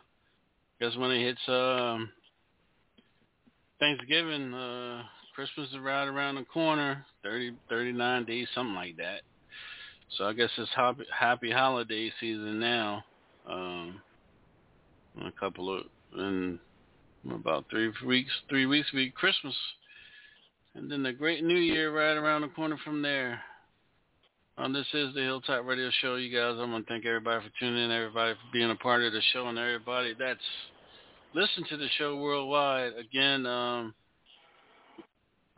[0.80, 2.08] guess when it hits um,
[3.80, 5.02] Thanksgiving, uh,
[5.34, 9.22] Christmas is right around the corner, 30, 39 days, something like that.
[10.16, 13.04] So I guess it's happy, happy holiday season now.
[13.50, 14.02] Um,
[15.26, 15.86] a couple of
[16.16, 16.60] in
[17.34, 19.56] about three weeks, three weeks will be Christmas,
[20.76, 23.42] and then the Great New Year right around the corner from there.
[24.60, 26.56] Um, this is the Hilltop Radio Show, you guys.
[26.60, 29.48] I'm gonna thank everybody for tuning in, everybody for being a part of the show,
[29.48, 30.40] and everybody that's
[31.36, 32.94] listened to the show worldwide.
[32.94, 33.94] Again, um,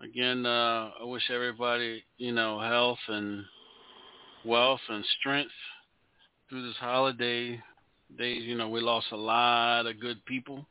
[0.04, 3.46] again, uh, I wish everybody, you know, health and
[4.44, 5.54] wealth and strength
[6.50, 7.58] through this holiday
[8.18, 8.44] days.
[8.44, 10.66] You know, we lost a lot of good people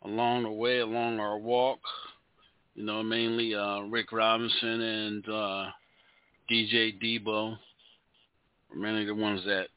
[0.00, 1.80] along the way, along our walk.
[2.74, 5.66] You know, mainly uh, Rick Robinson and uh,
[6.50, 7.56] DJ Debo
[8.74, 9.68] mainly the ones that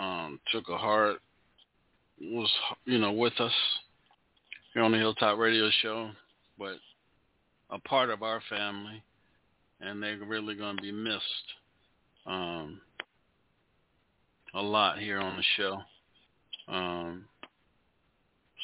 [0.00, 1.16] um, took a hard
[2.20, 2.50] was
[2.84, 3.52] you know with us
[4.74, 6.10] here on the Hilltop Radio Show,
[6.58, 6.76] but
[7.70, 9.02] a part of our family,
[9.80, 11.22] and they're really going to be missed
[12.26, 12.80] um,
[14.54, 15.78] a lot here on the show,
[16.68, 17.24] um,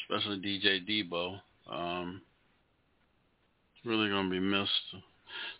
[0.01, 1.39] especially DJ Debo.
[1.69, 2.21] Um,
[3.83, 5.03] really going to be missed.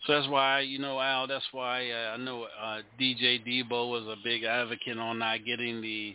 [0.06, 4.04] So that's why, you know, Al, that's why uh, I know uh, DJ Debo was
[4.06, 6.14] a big advocate on not getting the,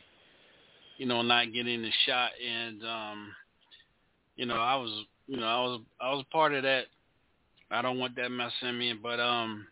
[0.97, 2.31] you know, not getting the shot.
[2.45, 3.35] And, um,
[4.35, 6.85] you know, I was, you know, I was, I was part of that.
[7.71, 9.67] I don't want that mess in me, but, um,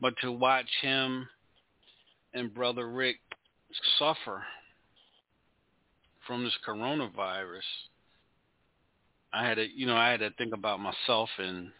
[0.00, 1.28] but to watch him
[2.34, 3.16] and brother Rick
[3.98, 4.42] suffer
[6.26, 7.60] from this coronavirus,
[9.32, 11.70] I had to, you know, I had to think about myself and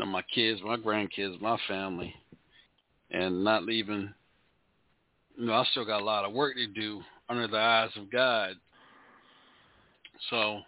[0.00, 2.14] know, my kids, my grandkids, my family,
[3.10, 4.12] and not leaving.
[5.36, 8.10] You know, I still got a lot of work to do under the eyes of
[8.10, 8.54] God.
[10.30, 10.60] So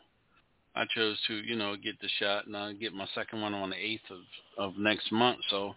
[0.75, 3.71] I chose to, you know, get the shot, and I get my second one on
[3.71, 4.19] the eighth of
[4.57, 5.39] of next month.
[5.51, 5.75] So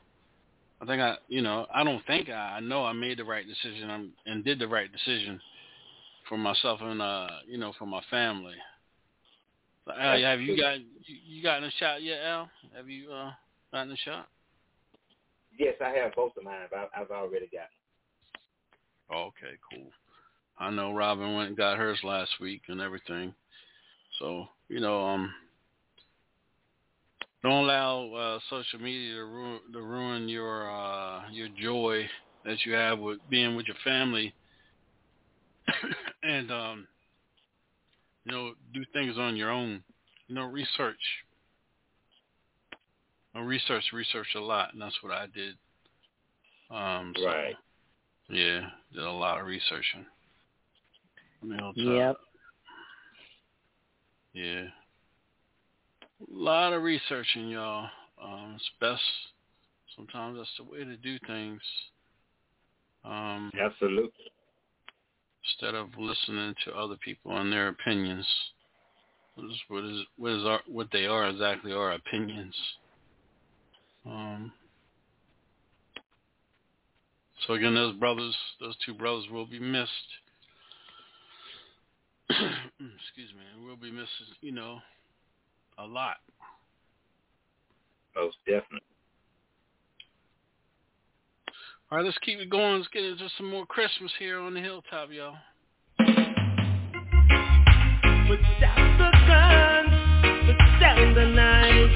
[0.81, 3.45] I think I, you know, I don't think I, I know I made the right
[3.47, 5.39] decision I'm, and did the right decision
[6.27, 8.55] for myself and uh, you know, for my family.
[9.87, 12.49] Al, have you got you, gotten a shot yet, Al?
[12.75, 13.31] Have you uh,
[13.73, 14.27] gotten a shot?
[15.57, 16.67] Yes, I have both of mine.
[16.75, 17.69] I've, I've already got.
[19.15, 19.89] Okay, cool.
[20.59, 23.33] I know Robin went and got hers last week and everything.
[24.19, 25.33] So you know, um,
[27.43, 32.07] don't allow uh, social media to ruin, to ruin your uh, your joy
[32.45, 34.33] that you have with being with your family,
[36.23, 36.87] and um,
[38.25, 39.83] you know, do things on your own.
[40.27, 40.99] You know, research.
[43.33, 45.55] I research, research a lot, and that's what I did.
[46.69, 47.55] Um, so, right.
[48.29, 48.61] Yeah,
[48.93, 50.05] did a lot of researching.
[51.43, 52.17] Yep.
[54.33, 54.63] Yeah.
[56.21, 57.89] A lot of researching, y'all.
[58.21, 59.01] Um, it's best.
[59.95, 61.61] Sometimes that's the way to do things.
[63.03, 64.31] Um, Absolutely
[65.45, 68.27] instead of listening to other people and their opinions.
[69.69, 72.55] What is what is our, what they are exactly are opinions.
[74.05, 74.51] Um,
[77.47, 79.89] so again, those brothers, those two brothers, will be missed.
[82.29, 84.09] Excuse me, we will be missed.
[84.41, 84.79] You know,
[85.77, 86.17] a lot.
[88.15, 88.90] Most definitely.
[91.91, 92.77] All right, let's keep it going.
[92.77, 95.35] Let's get into some more Christmas here on the hilltop, y'all.
[98.29, 99.91] Without the guns,
[100.47, 101.93] without the knives,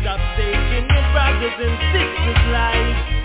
[0.00, 3.21] stop taking your brothers and sisters' lives.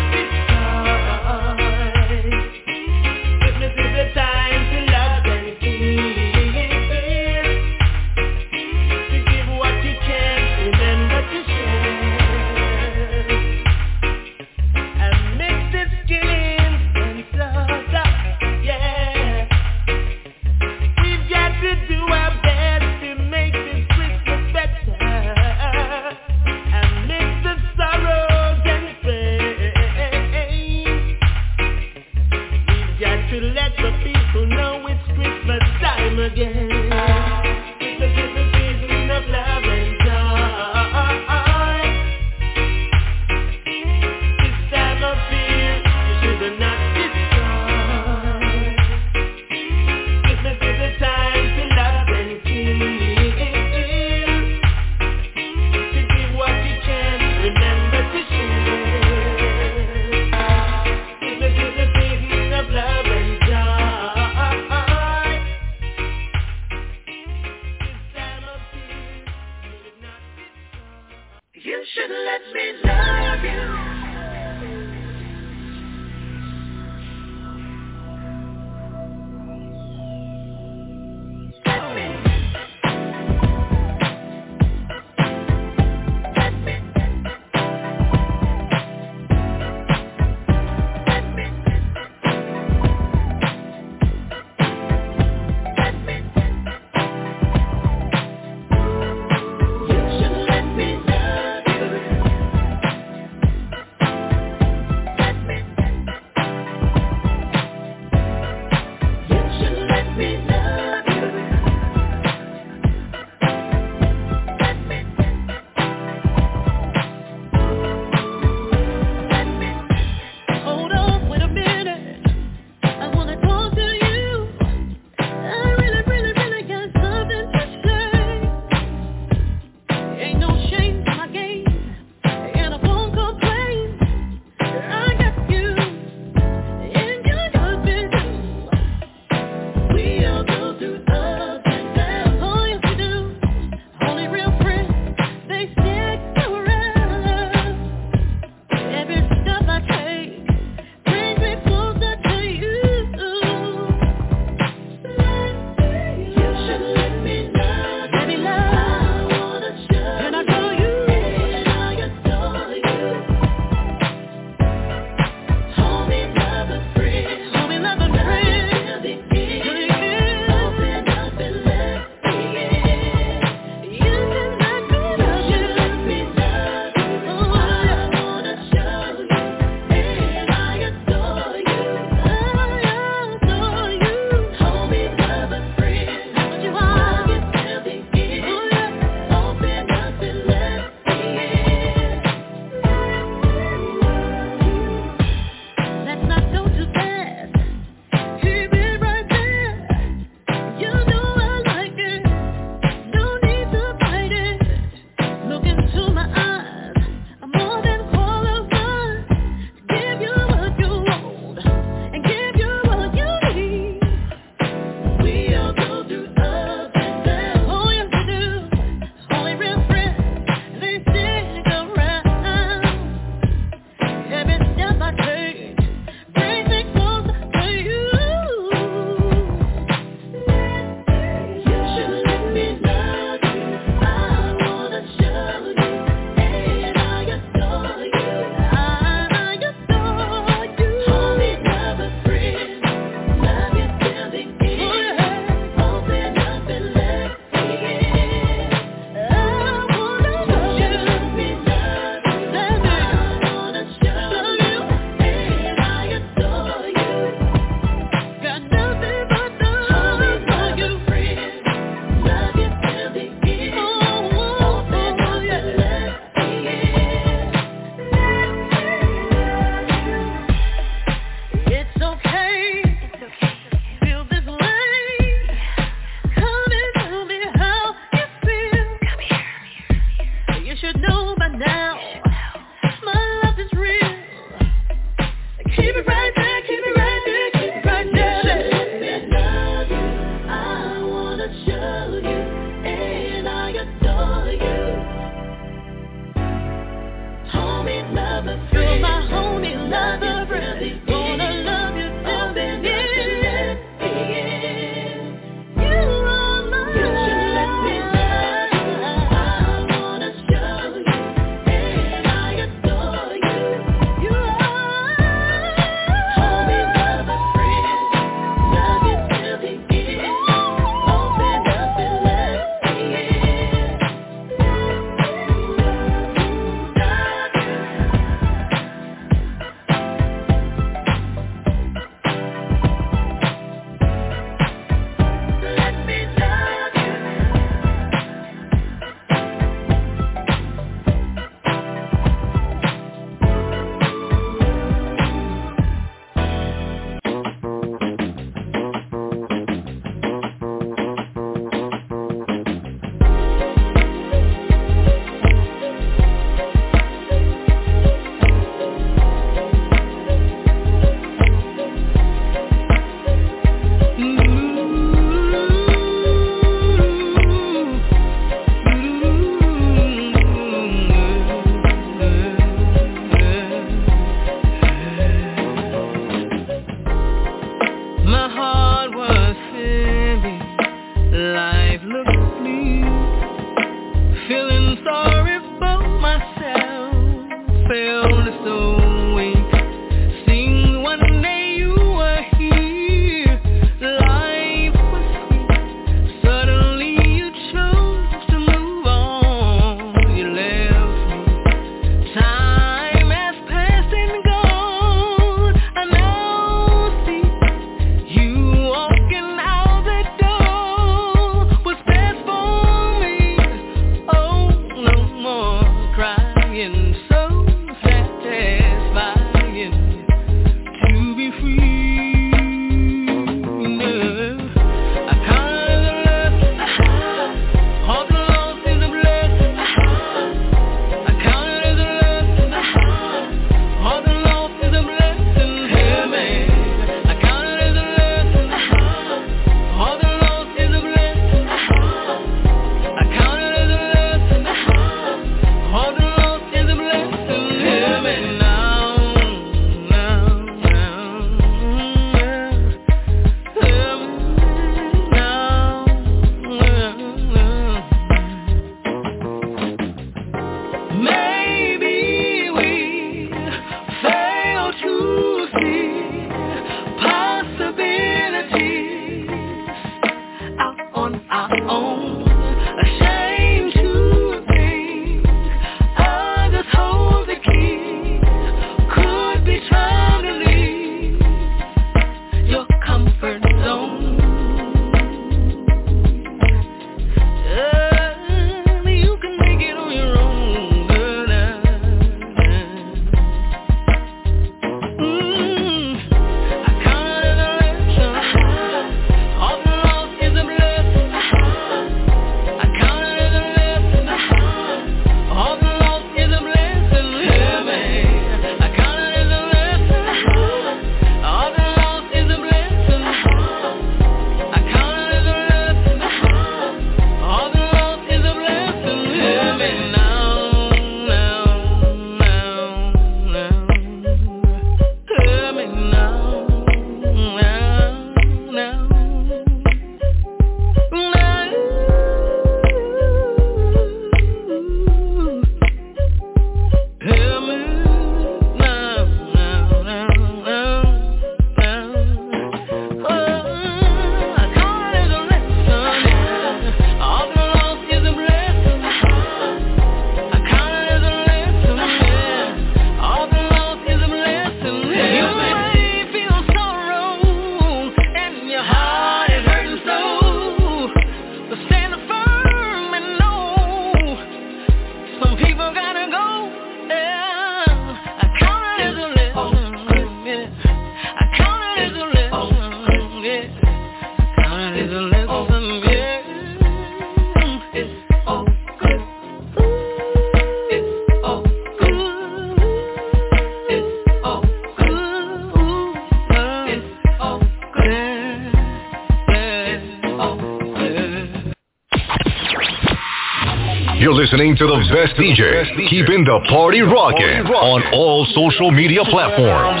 [594.56, 600.00] Listening to the best DJ, keeping the party rocking on all social media platforms.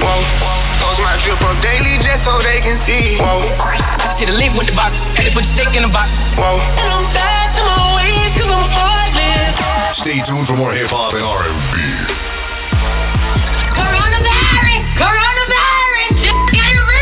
[0.00, 0.16] Whoa,
[0.80, 3.20] post my drip up daily just so they can see.
[3.20, 3.52] Whoa,
[4.16, 6.08] hit a link with the box, had to put the stick in the box.
[6.40, 10.00] Whoa, and I'm back to my ways cause I'm heartless.
[10.08, 11.76] Stay tuned for more hip hop and R&B.
[13.76, 16.96] Coronavirus, coronavirus, just get real.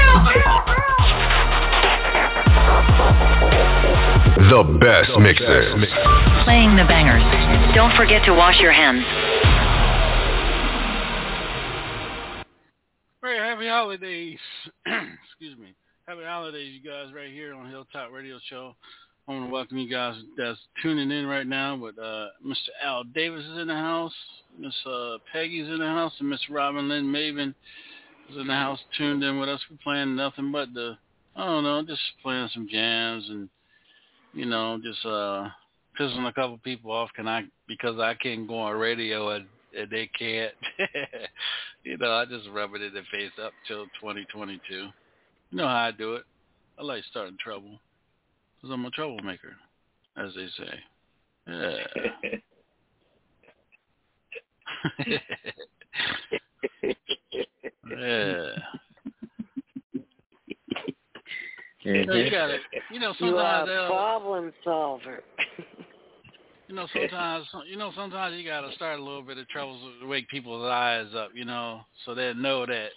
[4.51, 5.89] The best mixes.
[6.45, 7.25] Playing the bangers.
[7.75, 9.03] Don't forget to wash your hands.
[13.23, 14.39] Very happy holidays.
[14.87, 15.75] Excuse me.
[16.07, 18.77] Happy holidays, you guys, right here on Hilltop Radio Show.
[19.27, 21.77] I want to welcome you guys that's tuning in right now.
[21.77, 22.69] with uh, Mr.
[22.85, 24.13] Al Davis is in the house,
[24.59, 27.55] Miss uh, Peggy's in the house, and Miss Robin Lynn Maven
[28.31, 29.63] is in the house, tuned in with us.
[29.71, 30.99] We're playing nothing but the,
[31.35, 33.49] I don't know, just playing some jams and,
[34.35, 35.49] you know, just uh,
[35.99, 37.11] pissing a couple people off.
[37.15, 40.53] Can I because I can't go on radio and, and they can't.
[41.85, 44.61] you know, I just rub it in their face up till 2022.
[44.75, 44.91] You
[45.53, 46.25] know how I do it.
[46.79, 47.79] I like starting trouble
[48.57, 49.55] because I'm a troublemaker,
[50.17, 50.75] as they say.
[55.07, 55.19] Yeah.
[57.91, 58.47] yeah.
[61.85, 62.61] You know, you got it.
[62.91, 65.23] You know, You are a uh, problem solver.
[66.67, 70.07] You know, sometimes you know sometimes you gotta start a little bit of trouble to
[70.07, 72.89] wake people's eyes up, you know, so they know that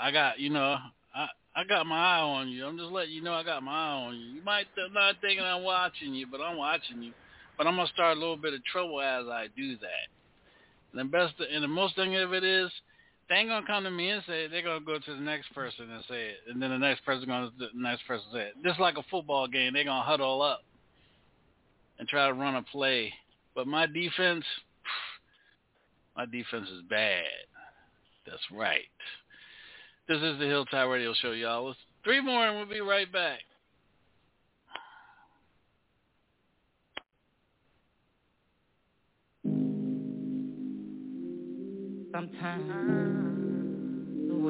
[0.00, 0.78] I got, you know,
[1.14, 2.64] I I got my eye on you.
[2.64, 4.26] I'm just letting you know I got my eye on you.
[4.36, 7.12] You might th- not thinking I'm watching you, but I'm watching you.
[7.58, 10.08] But I'm gonna start a little bit of trouble as I do that.
[10.92, 12.70] And the best and the most thing of it is
[13.28, 14.50] they ain't gonna come to me and say it.
[14.50, 17.28] They're gonna go to the next person and say it, and then the next person
[17.28, 18.54] gonna the next person say it.
[18.64, 20.62] Just like a football game, they're gonna huddle up
[21.98, 23.12] and try to run a play.
[23.54, 24.44] But my defense,
[26.16, 27.24] my defense is bad.
[28.26, 28.88] That's right.
[30.08, 31.74] This is the Hilltop Radio Show, y'all.
[32.04, 33.40] Three more and we'll be right back.
[42.10, 43.17] Sometimes
[44.38, 44.40] I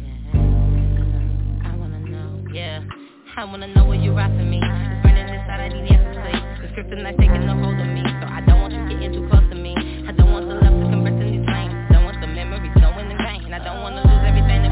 [0.00, 0.40] Yeah,
[1.64, 2.44] I wanna know.
[2.54, 2.80] Yeah,
[3.36, 4.60] I wanna know you're after me.
[4.62, 5.88] It's burning inside, I need.
[6.90, 9.42] The not taking a hold of me, so I don't want you getting too close
[9.50, 9.74] to me.
[10.08, 11.76] I don't want the love to convert to these flames.
[11.92, 13.52] Don't want the memories going in vain.
[13.52, 14.67] I don't wanna lose everything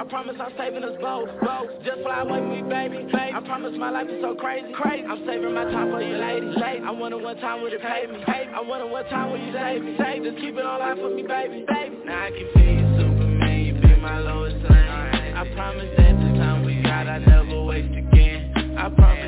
[0.00, 1.68] I promise I'm saving us both, both.
[1.84, 3.36] Just fly away with me, baby, baby.
[3.36, 5.04] I promise my life is so crazy, crazy.
[5.04, 6.80] I'm saving my time for you, lady, lady.
[6.80, 8.52] I wonder what time would it pay me, pay me.
[8.56, 10.24] I wonder what time will you save me, save.
[10.24, 12.00] Just keep it on life for me, baby, baby.
[12.06, 13.60] Now I can feel you, Superman.
[13.60, 15.36] You be my lowest lane.
[15.36, 18.56] I promise that the time we got, I never waste again.
[18.80, 19.19] I promise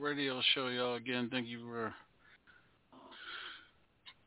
[0.00, 0.94] the Hilltop Radio Show, y'all.
[0.94, 1.94] Again, thank you for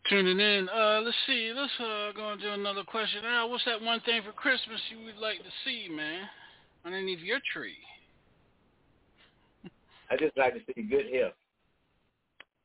[0.10, 0.70] tuning in.
[0.70, 1.52] Uh, let's see.
[1.56, 3.22] Let's uh, go into another question.
[3.24, 6.28] Now, what's that one thing for Christmas you would like to see, man,
[6.86, 7.78] underneath your tree?
[10.12, 11.34] I just like to see good health,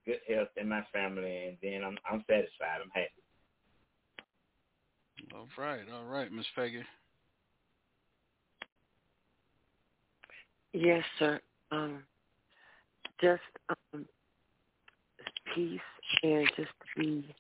[0.07, 2.81] good health in my family, and then I'm I'm satisfied.
[2.83, 3.11] I'm happy.
[5.35, 6.83] All right, all right, Miss Peggy.
[10.73, 11.41] Yes, sir.
[11.71, 12.03] Um,
[13.21, 14.05] just um,
[15.55, 15.81] peace
[16.23, 17.35] and just to be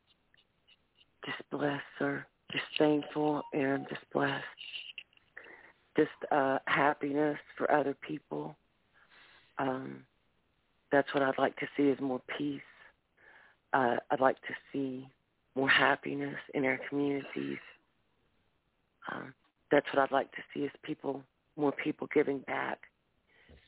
[1.24, 2.24] just blessed, sir.
[2.50, 4.44] Just thankful and just blessed.
[5.96, 8.56] Just uh, happiness for other people.
[9.58, 10.04] Um,
[10.90, 12.60] that's what I'd like to see is more peace.
[13.72, 15.06] Uh, I'd like to see
[15.54, 17.58] more happiness in our communities.
[19.12, 19.34] Um,
[19.70, 21.22] that's what I'd like to see is people,
[21.56, 22.78] more people giving back,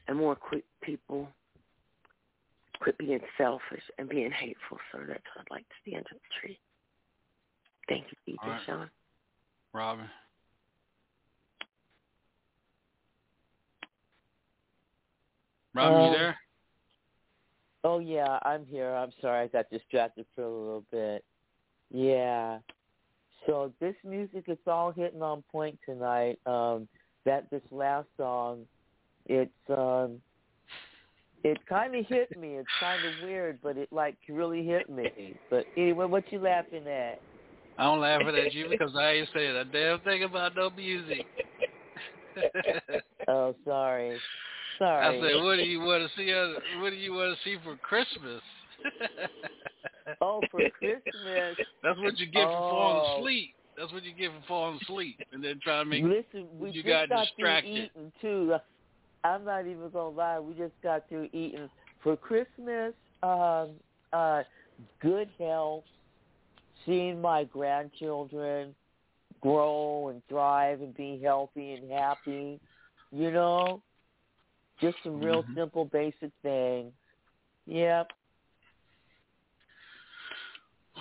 [0.08, 0.36] and more
[0.82, 1.28] people
[2.80, 4.78] quit being selfish and being hateful.
[4.92, 6.58] So that's what I'd like to see under the tree.
[7.88, 8.60] Thank you, DJ All right.
[8.66, 8.90] Sean.
[9.72, 10.10] Robin.
[15.74, 16.38] Robin, you Um, there?
[17.82, 18.94] Oh yeah, I'm here.
[18.94, 21.24] I'm sorry, I got distracted for a little bit.
[21.90, 22.58] Yeah.
[23.46, 26.38] So this music is all hitting on point tonight.
[26.46, 26.88] Um
[27.24, 28.66] that this last song,
[29.26, 30.20] it's um
[31.44, 32.54] it kind of hit me.
[32.56, 35.34] It's kind of weird, but it like really hit me.
[35.50, 37.20] But anyway, what you laughing at?
[37.78, 41.24] I'm laughing at you because I ain't saying a damn thing about no music.
[43.26, 44.18] Oh, sorry.
[44.78, 45.06] Sorry.
[45.06, 46.32] I said, what do you want to see?
[46.80, 48.40] What do you want to see for Christmas?
[50.20, 51.56] oh, for Christmas.
[51.82, 53.18] That's what you get for falling Oh.
[53.18, 53.54] asleep.
[53.76, 56.82] That's what you get for falling asleep, and then trying to make Listen, we you
[56.82, 57.90] just got got distracted.
[57.94, 58.56] eating too.
[59.24, 60.38] I'm not even gonna lie.
[60.38, 61.68] We just got through eating
[62.02, 62.94] for Christmas.
[63.22, 63.70] Um,
[64.12, 64.42] uh,
[65.00, 65.84] good health,
[66.86, 68.74] seeing my grandchildren
[69.40, 72.60] grow and thrive and be healthy and happy,
[73.12, 73.82] you know?
[74.80, 75.54] Just some real Mhm.
[75.54, 76.92] simple basic things.
[77.66, 78.12] Yep.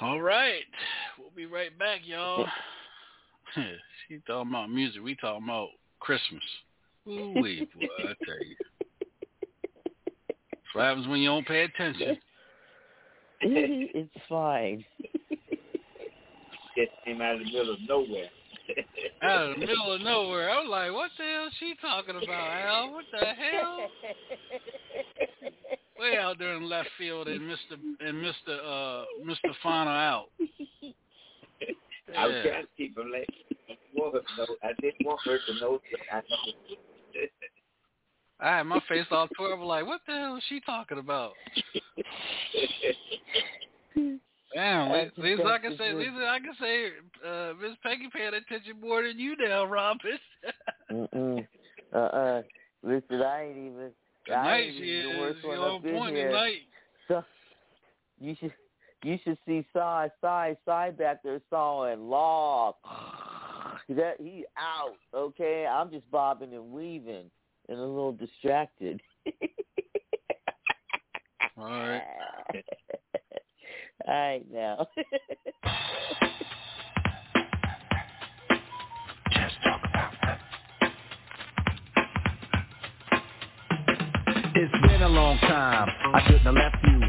[0.02, 0.66] All right.
[1.18, 2.48] We'll be right back, y'all.
[4.08, 5.02] she talking about music.
[5.02, 5.70] We talking about
[6.00, 6.44] Christmas.
[7.10, 8.56] Ooh wee, boy, I tell you.
[10.52, 12.18] That's what happens when you don't pay attention.
[13.42, 14.86] it's fine.
[16.78, 18.30] Just came out of the middle of nowhere.
[19.24, 20.50] Out of the middle of nowhere.
[20.50, 22.94] I was like, what the hell is she talking about, Al?
[22.94, 23.90] What the hell?
[26.00, 27.78] Way out there in left field and Mr.
[28.00, 28.60] and Mr.
[28.64, 29.54] Uh Mr.
[29.62, 30.28] Fauna out.
[32.18, 32.52] I was Yeah.
[32.52, 33.28] trying to keep her like
[33.94, 34.56] want her to know.
[34.64, 36.78] I didn't want her to know that I know.
[38.42, 41.34] I had my face all twirled like, what the hell is she talking about?
[44.56, 46.88] Damn, at least I can say, least I can say,
[47.28, 50.18] uh, Miss Peggy paying attention more than you now, Robin.
[50.92, 51.48] Mm-mm.
[51.94, 52.42] Uh-uh.
[52.82, 53.92] Listen, I ain't even.
[54.34, 56.30] I ain't she even the worst one on point here.
[56.30, 56.62] tonight.
[57.08, 57.24] So,
[58.20, 58.54] you should
[59.04, 62.76] you should see Cy Cy Cy back there sawing log.
[63.88, 64.98] That he out.
[65.16, 67.32] Okay, I'm just bobbing and weaving
[67.70, 69.00] and a little distracted.
[71.58, 72.02] All right.
[74.08, 74.88] All right now.
[79.32, 80.40] Just talk about that.
[84.56, 85.90] It's been a long time.
[86.14, 87.00] I shouldn't have left you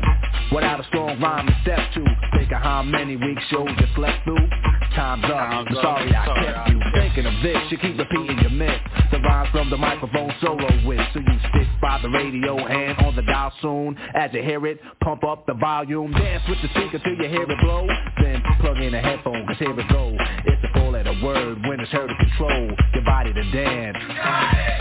[0.55, 2.05] without a strong rhyme to step to.
[2.37, 4.70] Think of how many weeks shows you slept through.
[4.95, 5.31] Time's up.
[5.31, 6.81] I'm sorry I kept you.
[6.95, 8.81] Thinking of this, you keep repeating your myth.
[9.13, 11.01] The rhymes from the microphone solo with.
[11.15, 13.97] So you stick by the radio and on the dial soon.
[14.15, 16.11] As you hear it, pump up the volume.
[16.13, 17.87] Dance with the speaker till you hear it blow.
[18.21, 20.17] Then plug in a headphone, cause here it go.
[20.47, 23.99] It's a four letter word when it's heard to control your body to dance.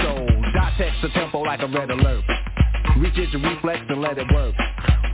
[0.01, 2.23] So, dot text the tempo like a red alert.
[2.97, 4.55] Reach it your reflex and let it work.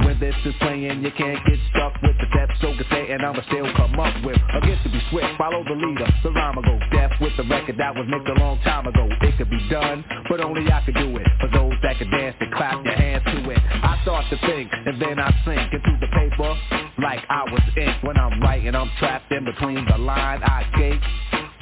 [0.06, 3.26] When this is playing, you can't get stuck with the steps, so can say, and
[3.26, 5.34] I'ma still come up with a gift to be swift.
[5.36, 8.61] Follow the leader, the rhyme go deaf with the record that was mixed a long
[8.61, 9.10] time ago.
[9.26, 11.26] It could be done, but only I could do it.
[11.41, 13.57] For those that can dance and clap your hands to it.
[13.57, 16.53] I start to think, and then I sink into the paper
[17.02, 18.03] like I was ink.
[18.03, 20.41] When I'm writing, I'm trapped in between the line.
[20.44, 21.02] I escape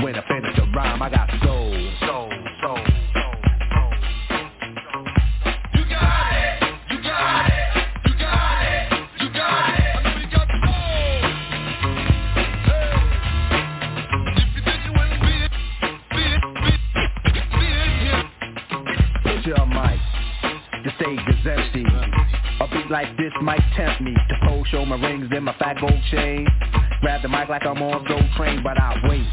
[0.04, 1.02] when I finish the rhyme.
[1.02, 1.72] I got soul,
[22.94, 26.46] like this might tempt me to pose, show my rings and my fat gold chain.
[27.02, 29.26] Grab the mic like I'm on gold Train, but I wait,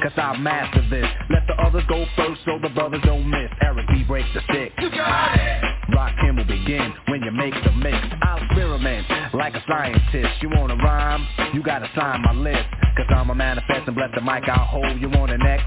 [0.00, 1.04] cause I master this.
[1.28, 3.50] Let the others go first so the brothers don't miss.
[3.60, 4.72] Eric B breaks the stick.
[4.78, 5.64] You got it.
[5.90, 7.98] Rakim will begin when you make the mix.
[8.22, 9.04] I'll experiment
[9.34, 10.40] like a scientist.
[10.40, 11.26] You wanna rhyme?
[11.52, 12.70] You gotta sign my list.
[12.96, 15.00] Cause I'm a manifest and bless the mic I'll hold.
[15.00, 15.66] You want an next.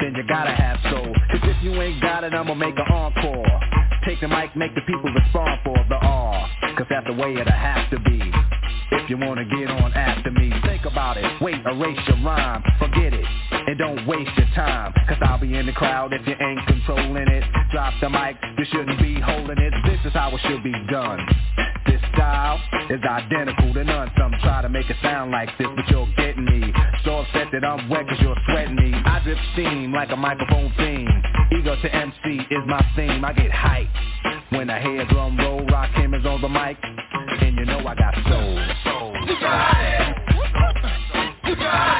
[0.00, 1.14] Then you gotta have soul.
[1.30, 3.79] Cause if you ain't got it, I'ma make an encore.
[4.04, 6.48] Take the mic, make the people respond for the R.
[6.76, 8.20] Cause that's the way it'll have to be.
[8.92, 11.24] If you wanna get on after me, think about it.
[11.42, 13.24] Wait, erase your rhyme, forget it.
[13.50, 14.94] And don't waste your time.
[15.06, 17.44] Cause I'll be in the crowd if you ain't controlling it.
[17.72, 19.74] Drop the mic, you shouldn't be holding it.
[19.84, 21.20] This is how it should be done.
[21.86, 22.58] This style
[22.88, 24.10] is identical to none.
[24.16, 26.72] Some try to make it sound like this, but you're getting me.
[27.04, 28.92] So upset that I'm wet cause you're sweating me.
[28.92, 31.08] I drip steam like a microphone theme.
[31.58, 33.24] Ego to MC is my theme.
[33.24, 33.88] I get hype
[34.50, 35.60] when I hear drum roll.
[35.66, 38.58] Rakim is on the mic, and you know I got soul.
[38.84, 39.14] soul.
[39.26, 40.16] You got it.
[41.46, 41.99] You got it.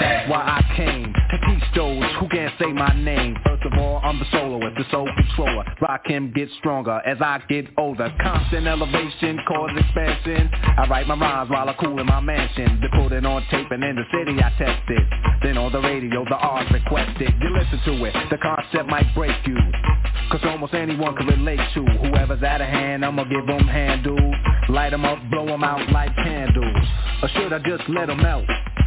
[0.00, 3.36] That's why I came to teach those who can't say my name.
[3.44, 5.64] First of all, I'm the soloist, the soul controller.
[5.80, 8.12] Rakim, get stronger as I get older.
[8.20, 10.50] Constant elevation, cause expansion.
[10.52, 12.80] I write my rhymes while I cool in my mansion.
[12.80, 15.04] They put it on tape and in the city I test it.
[15.42, 17.32] Then on the radio, the R's requested.
[17.40, 19.56] You listen to it, the concept might break you.
[20.30, 24.34] Cause almost anyone can relate to Whoever's out of hand, I'ma give them handles
[24.68, 26.88] Light 'em up, blow 'em out like candles
[27.22, 28.46] Or should I just let 'em melt?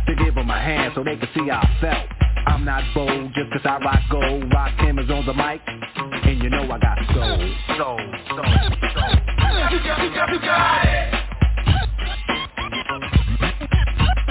[0.10, 2.10] to give them a hand so they can see how I felt.
[2.48, 6.50] I'm not bold just cause I rock gold, rock cameras on the mic, and you
[6.50, 7.38] know I got soul,
[7.78, 8.00] soul,
[8.30, 8.44] soul,
[8.96, 9.14] soul.
[9.70, 10.12] You got, it.
[10.12, 11.14] You got, it.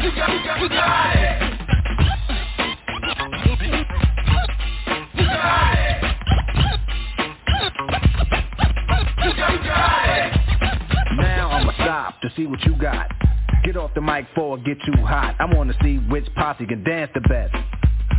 [0.02, 0.58] You got it.
[0.58, 1.38] You got it.
[11.16, 13.12] Now I'ma stop to see what you got
[13.74, 15.36] the mic for get too hot.
[15.38, 17.54] I wanna see which posse can dance the best.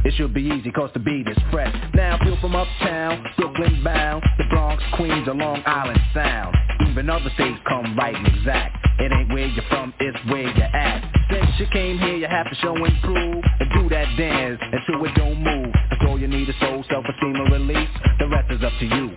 [0.05, 1.75] It should be easy cause the beat is fresh.
[1.95, 6.55] Now feel from uptown, Brooklyn bound The Bronx, Queens, or Long Island Sound.
[6.87, 8.77] Even other states come right and exact.
[8.99, 11.03] It ain't where you're from, it's where you're at.
[11.31, 15.03] Since you came here, you have to show and prove And do that dance until
[15.05, 15.73] it don't move.
[15.89, 17.89] That's all you need is soul, self-esteem, and release.
[18.19, 19.09] The rest is up to you.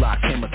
[0.00, 0.50] Rakim or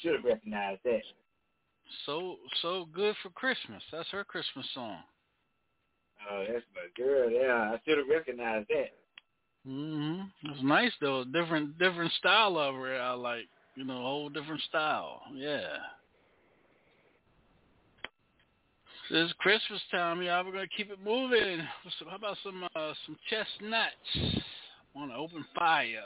[0.00, 1.02] should have recognized that.
[2.06, 3.82] So so good for Christmas.
[3.92, 4.98] That's her Christmas song.
[6.30, 7.30] Oh, that's my girl.
[7.30, 8.92] Yeah, I should have recognized that.
[9.66, 10.30] Mhm.
[10.44, 11.24] It's nice though.
[11.24, 13.00] Different different style of her.
[13.00, 15.22] I like you know whole different style.
[15.32, 15.78] Yeah.
[19.10, 20.44] It's Christmas time, y'all.
[20.44, 21.66] We're gonna keep it moving.
[21.98, 24.42] So how about some uh, some chestnuts
[24.96, 26.00] on an open fire?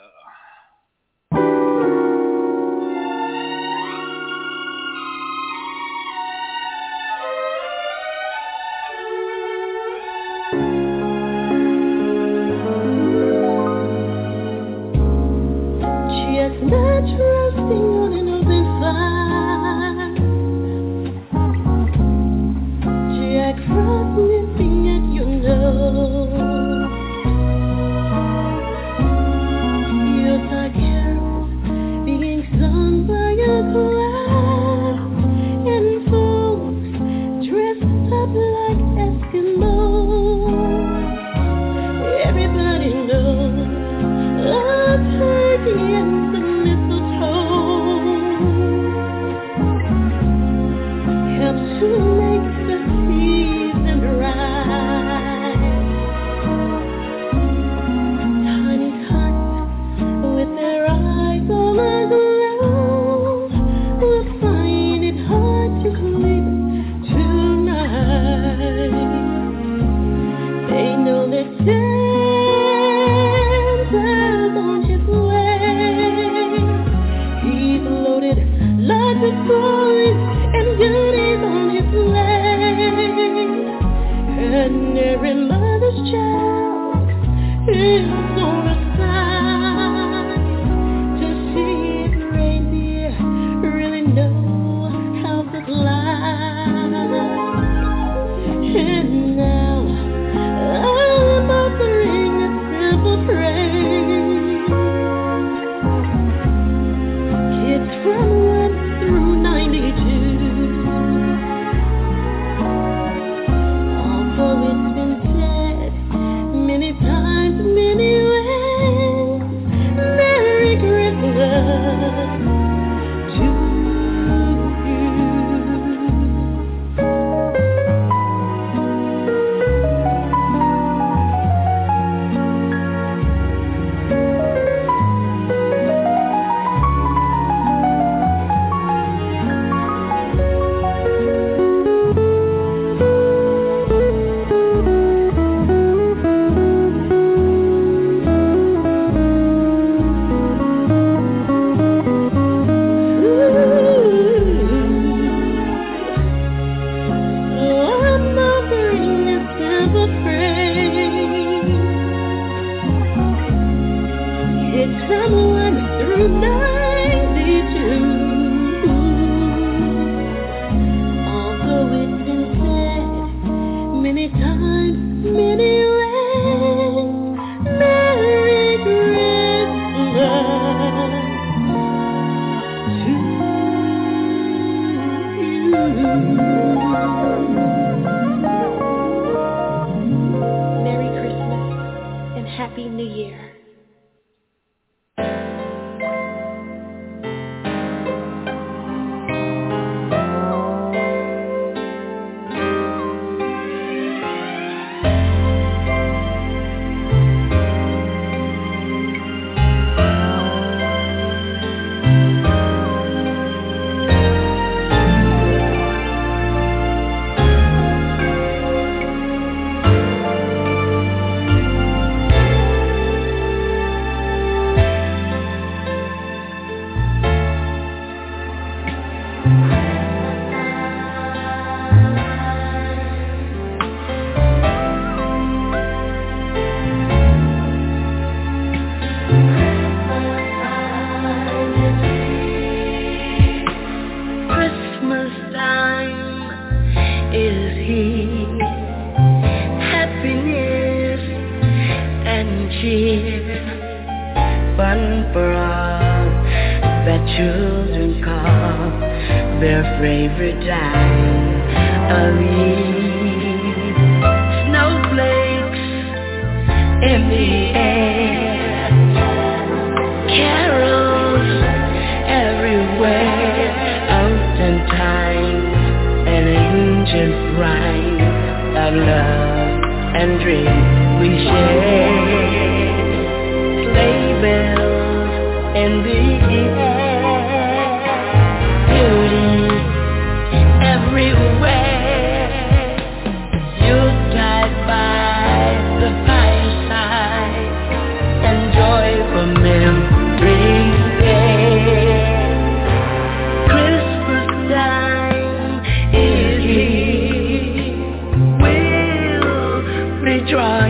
[310.51, 310.89] My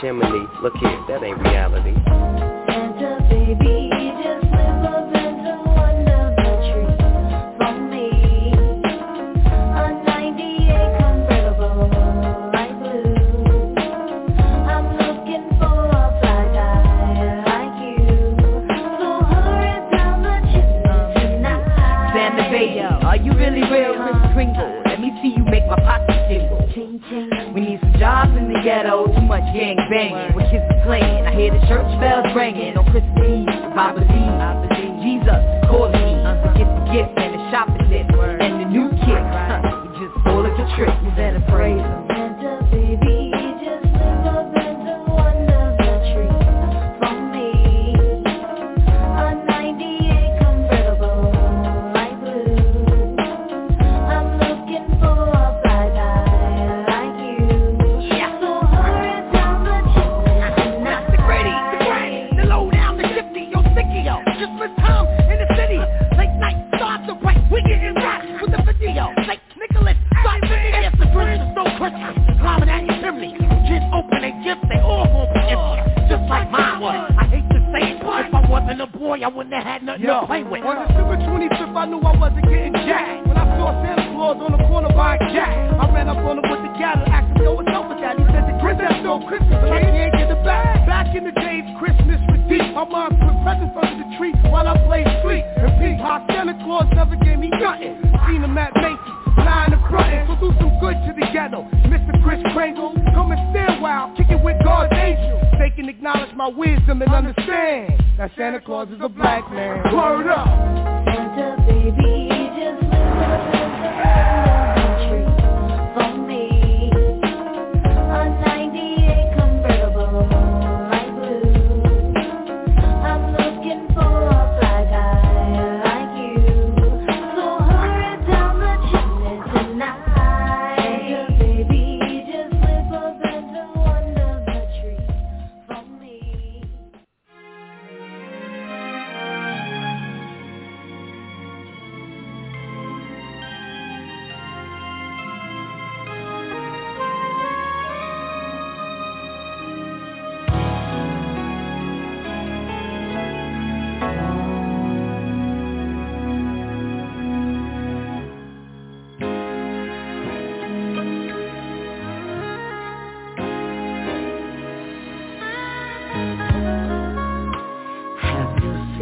[0.00, 0.48] chimney.
[0.62, 0.93] Look here,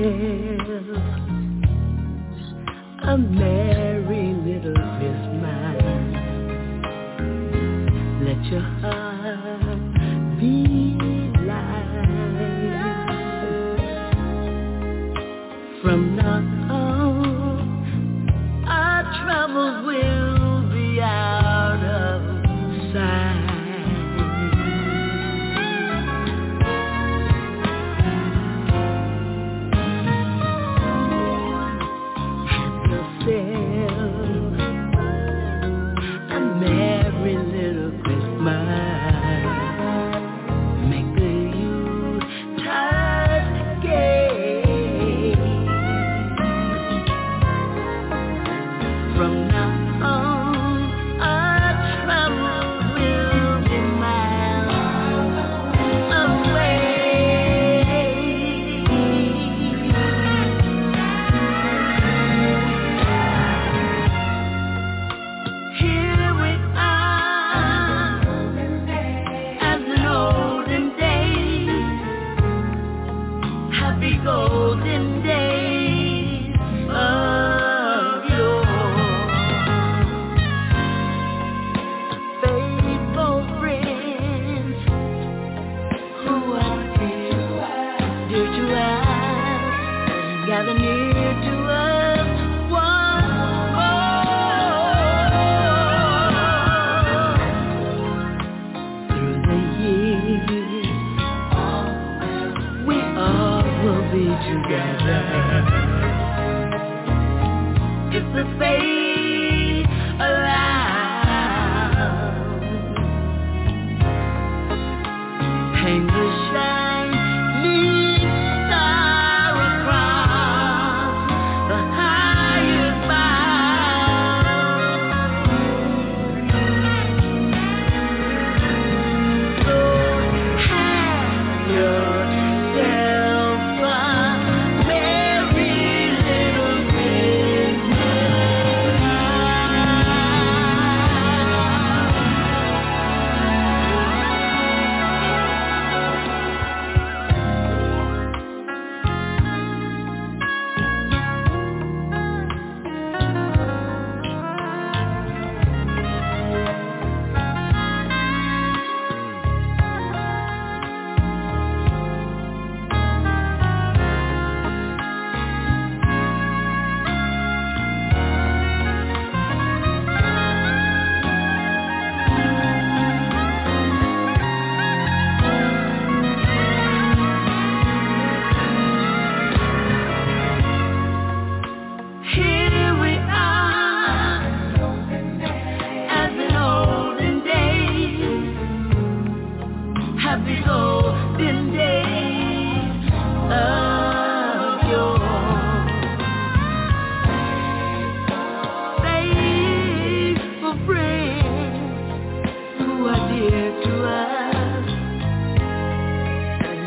[0.02, 0.31] day.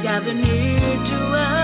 [0.06, 1.55] Been?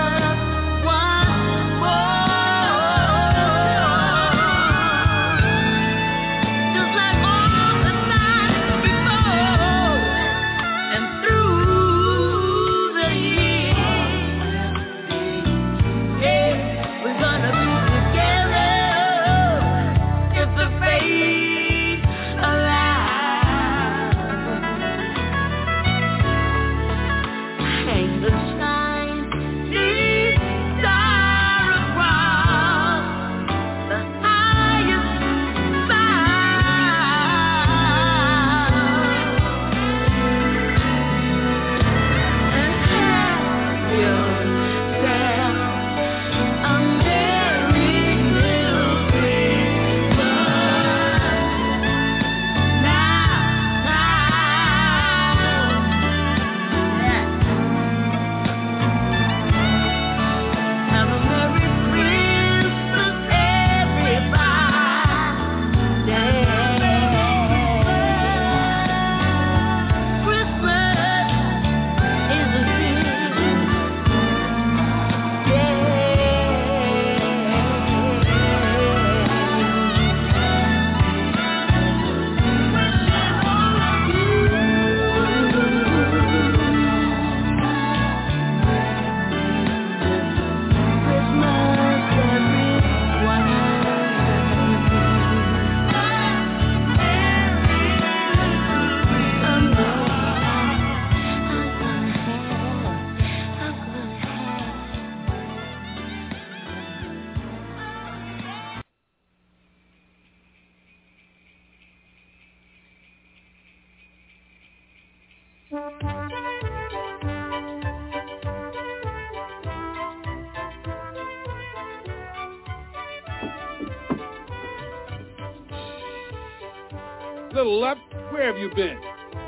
[128.52, 128.98] have you been?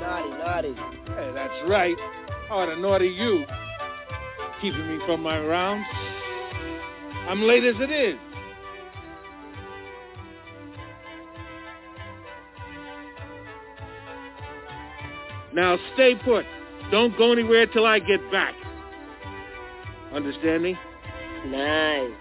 [0.01, 0.75] Naughty, naughty.
[1.15, 1.95] Hey, that's right.
[2.49, 3.45] Oh, the naughty you.
[4.61, 5.85] Keeping me from my rounds.
[7.29, 8.15] I'm late as it is.
[15.53, 16.45] Now stay put.
[16.91, 18.55] Don't go anywhere till I get back.
[20.13, 20.75] Understand me?
[21.47, 22.11] Nice.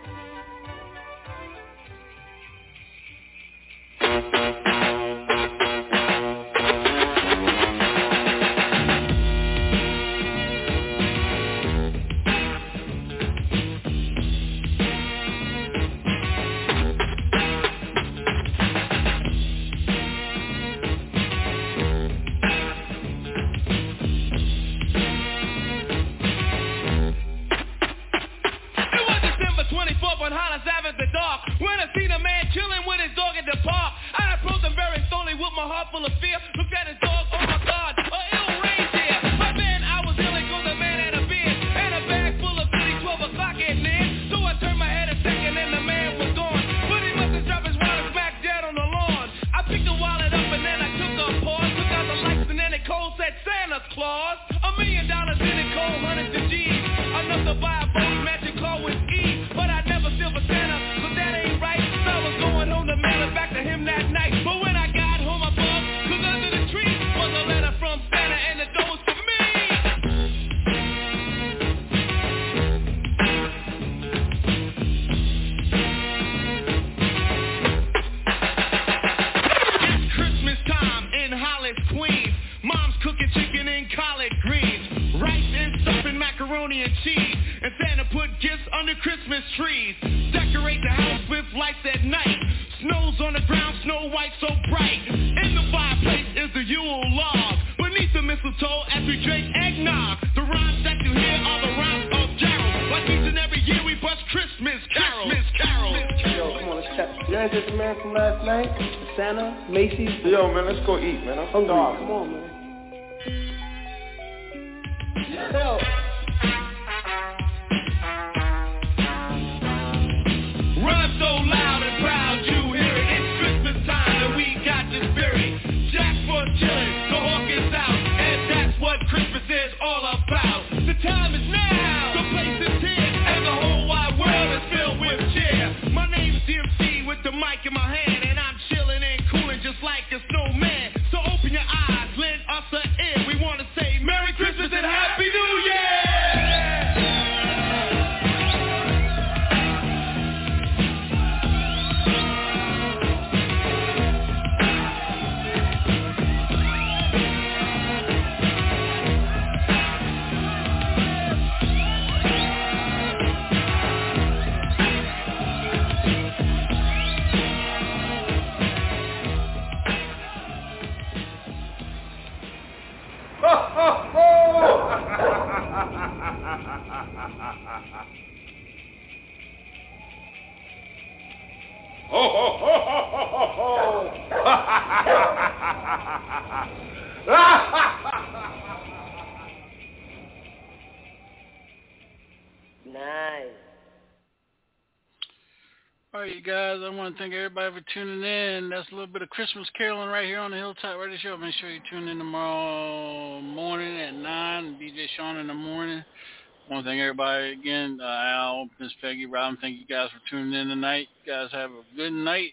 [197.04, 198.70] want to thank everybody for tuning in.
[198.70, 201.36] That's a little bit of Christmas caroling right here on the Hilltop Radio Show.
[201.36, 206.02] Make sure you tune in tomorrow morning at 9, DJ Sean in the morning.
[206.02, 209.58] I want to thank everybody again, uh, Al, Miss Peggy, Robin.
[209.60, 211.08] Thank you guys for tuning in tonight.
[211.26, 212.52] You guys have a good night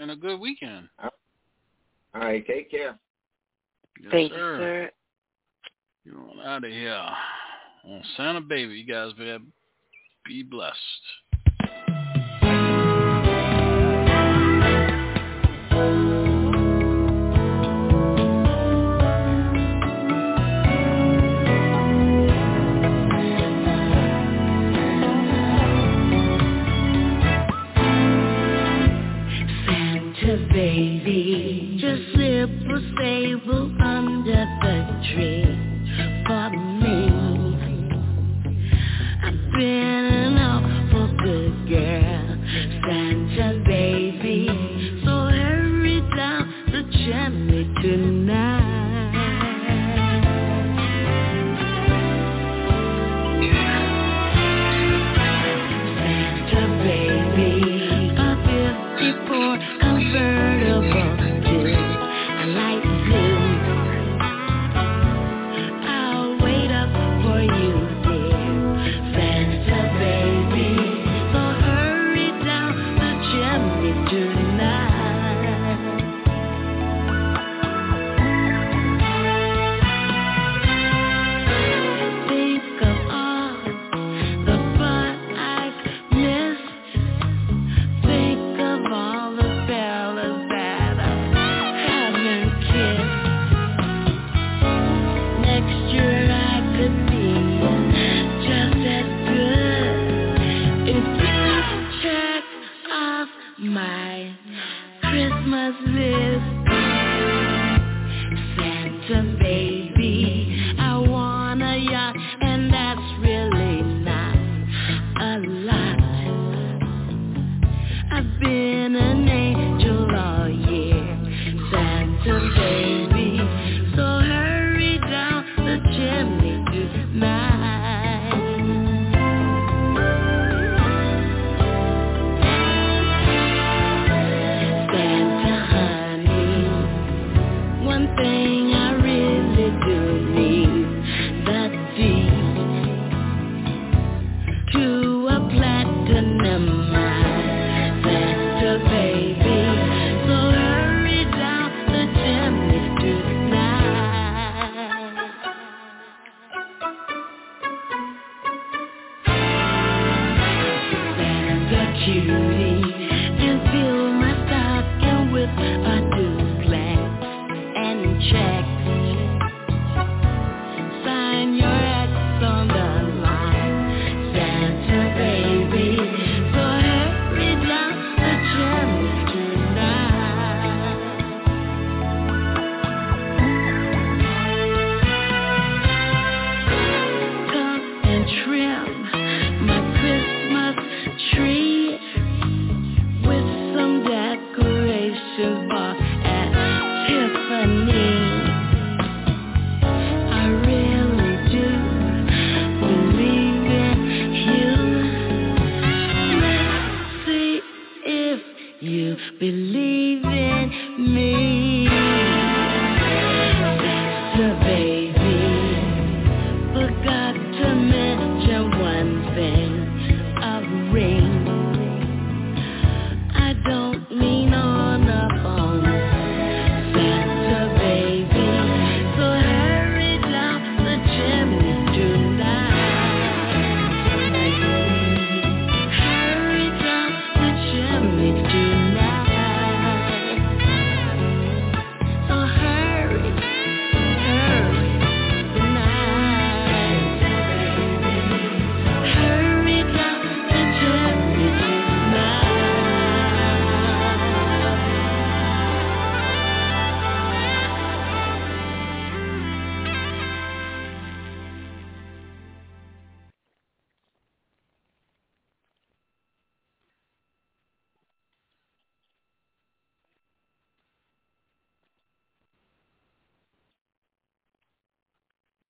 [0.00, 0.88] and a good weekend.
[1.00, 1.10] All
[2.16, 2.98] right, take care.
[4.02, 4.52] Yes, thank sir.
[4.52, 4.90] you, sir.
[6.04, 7.08] You're on out of here
[7.84, 8.74] on Santa Baby.
[8.74, 9.38] You guys be,
[10.26, 10.74] be blessed.
[30.58, 31.78] baby.
[31.78, 34.76] Just slip a sable under the
[35.08, 35.46] tree
[36.26, 36.98] for me.
[39.22, 42.28] I've been an awful good girl,
[42.82, 44.48] Santa baby.
[45.04, 48.57] So hurry down the chimney tonight.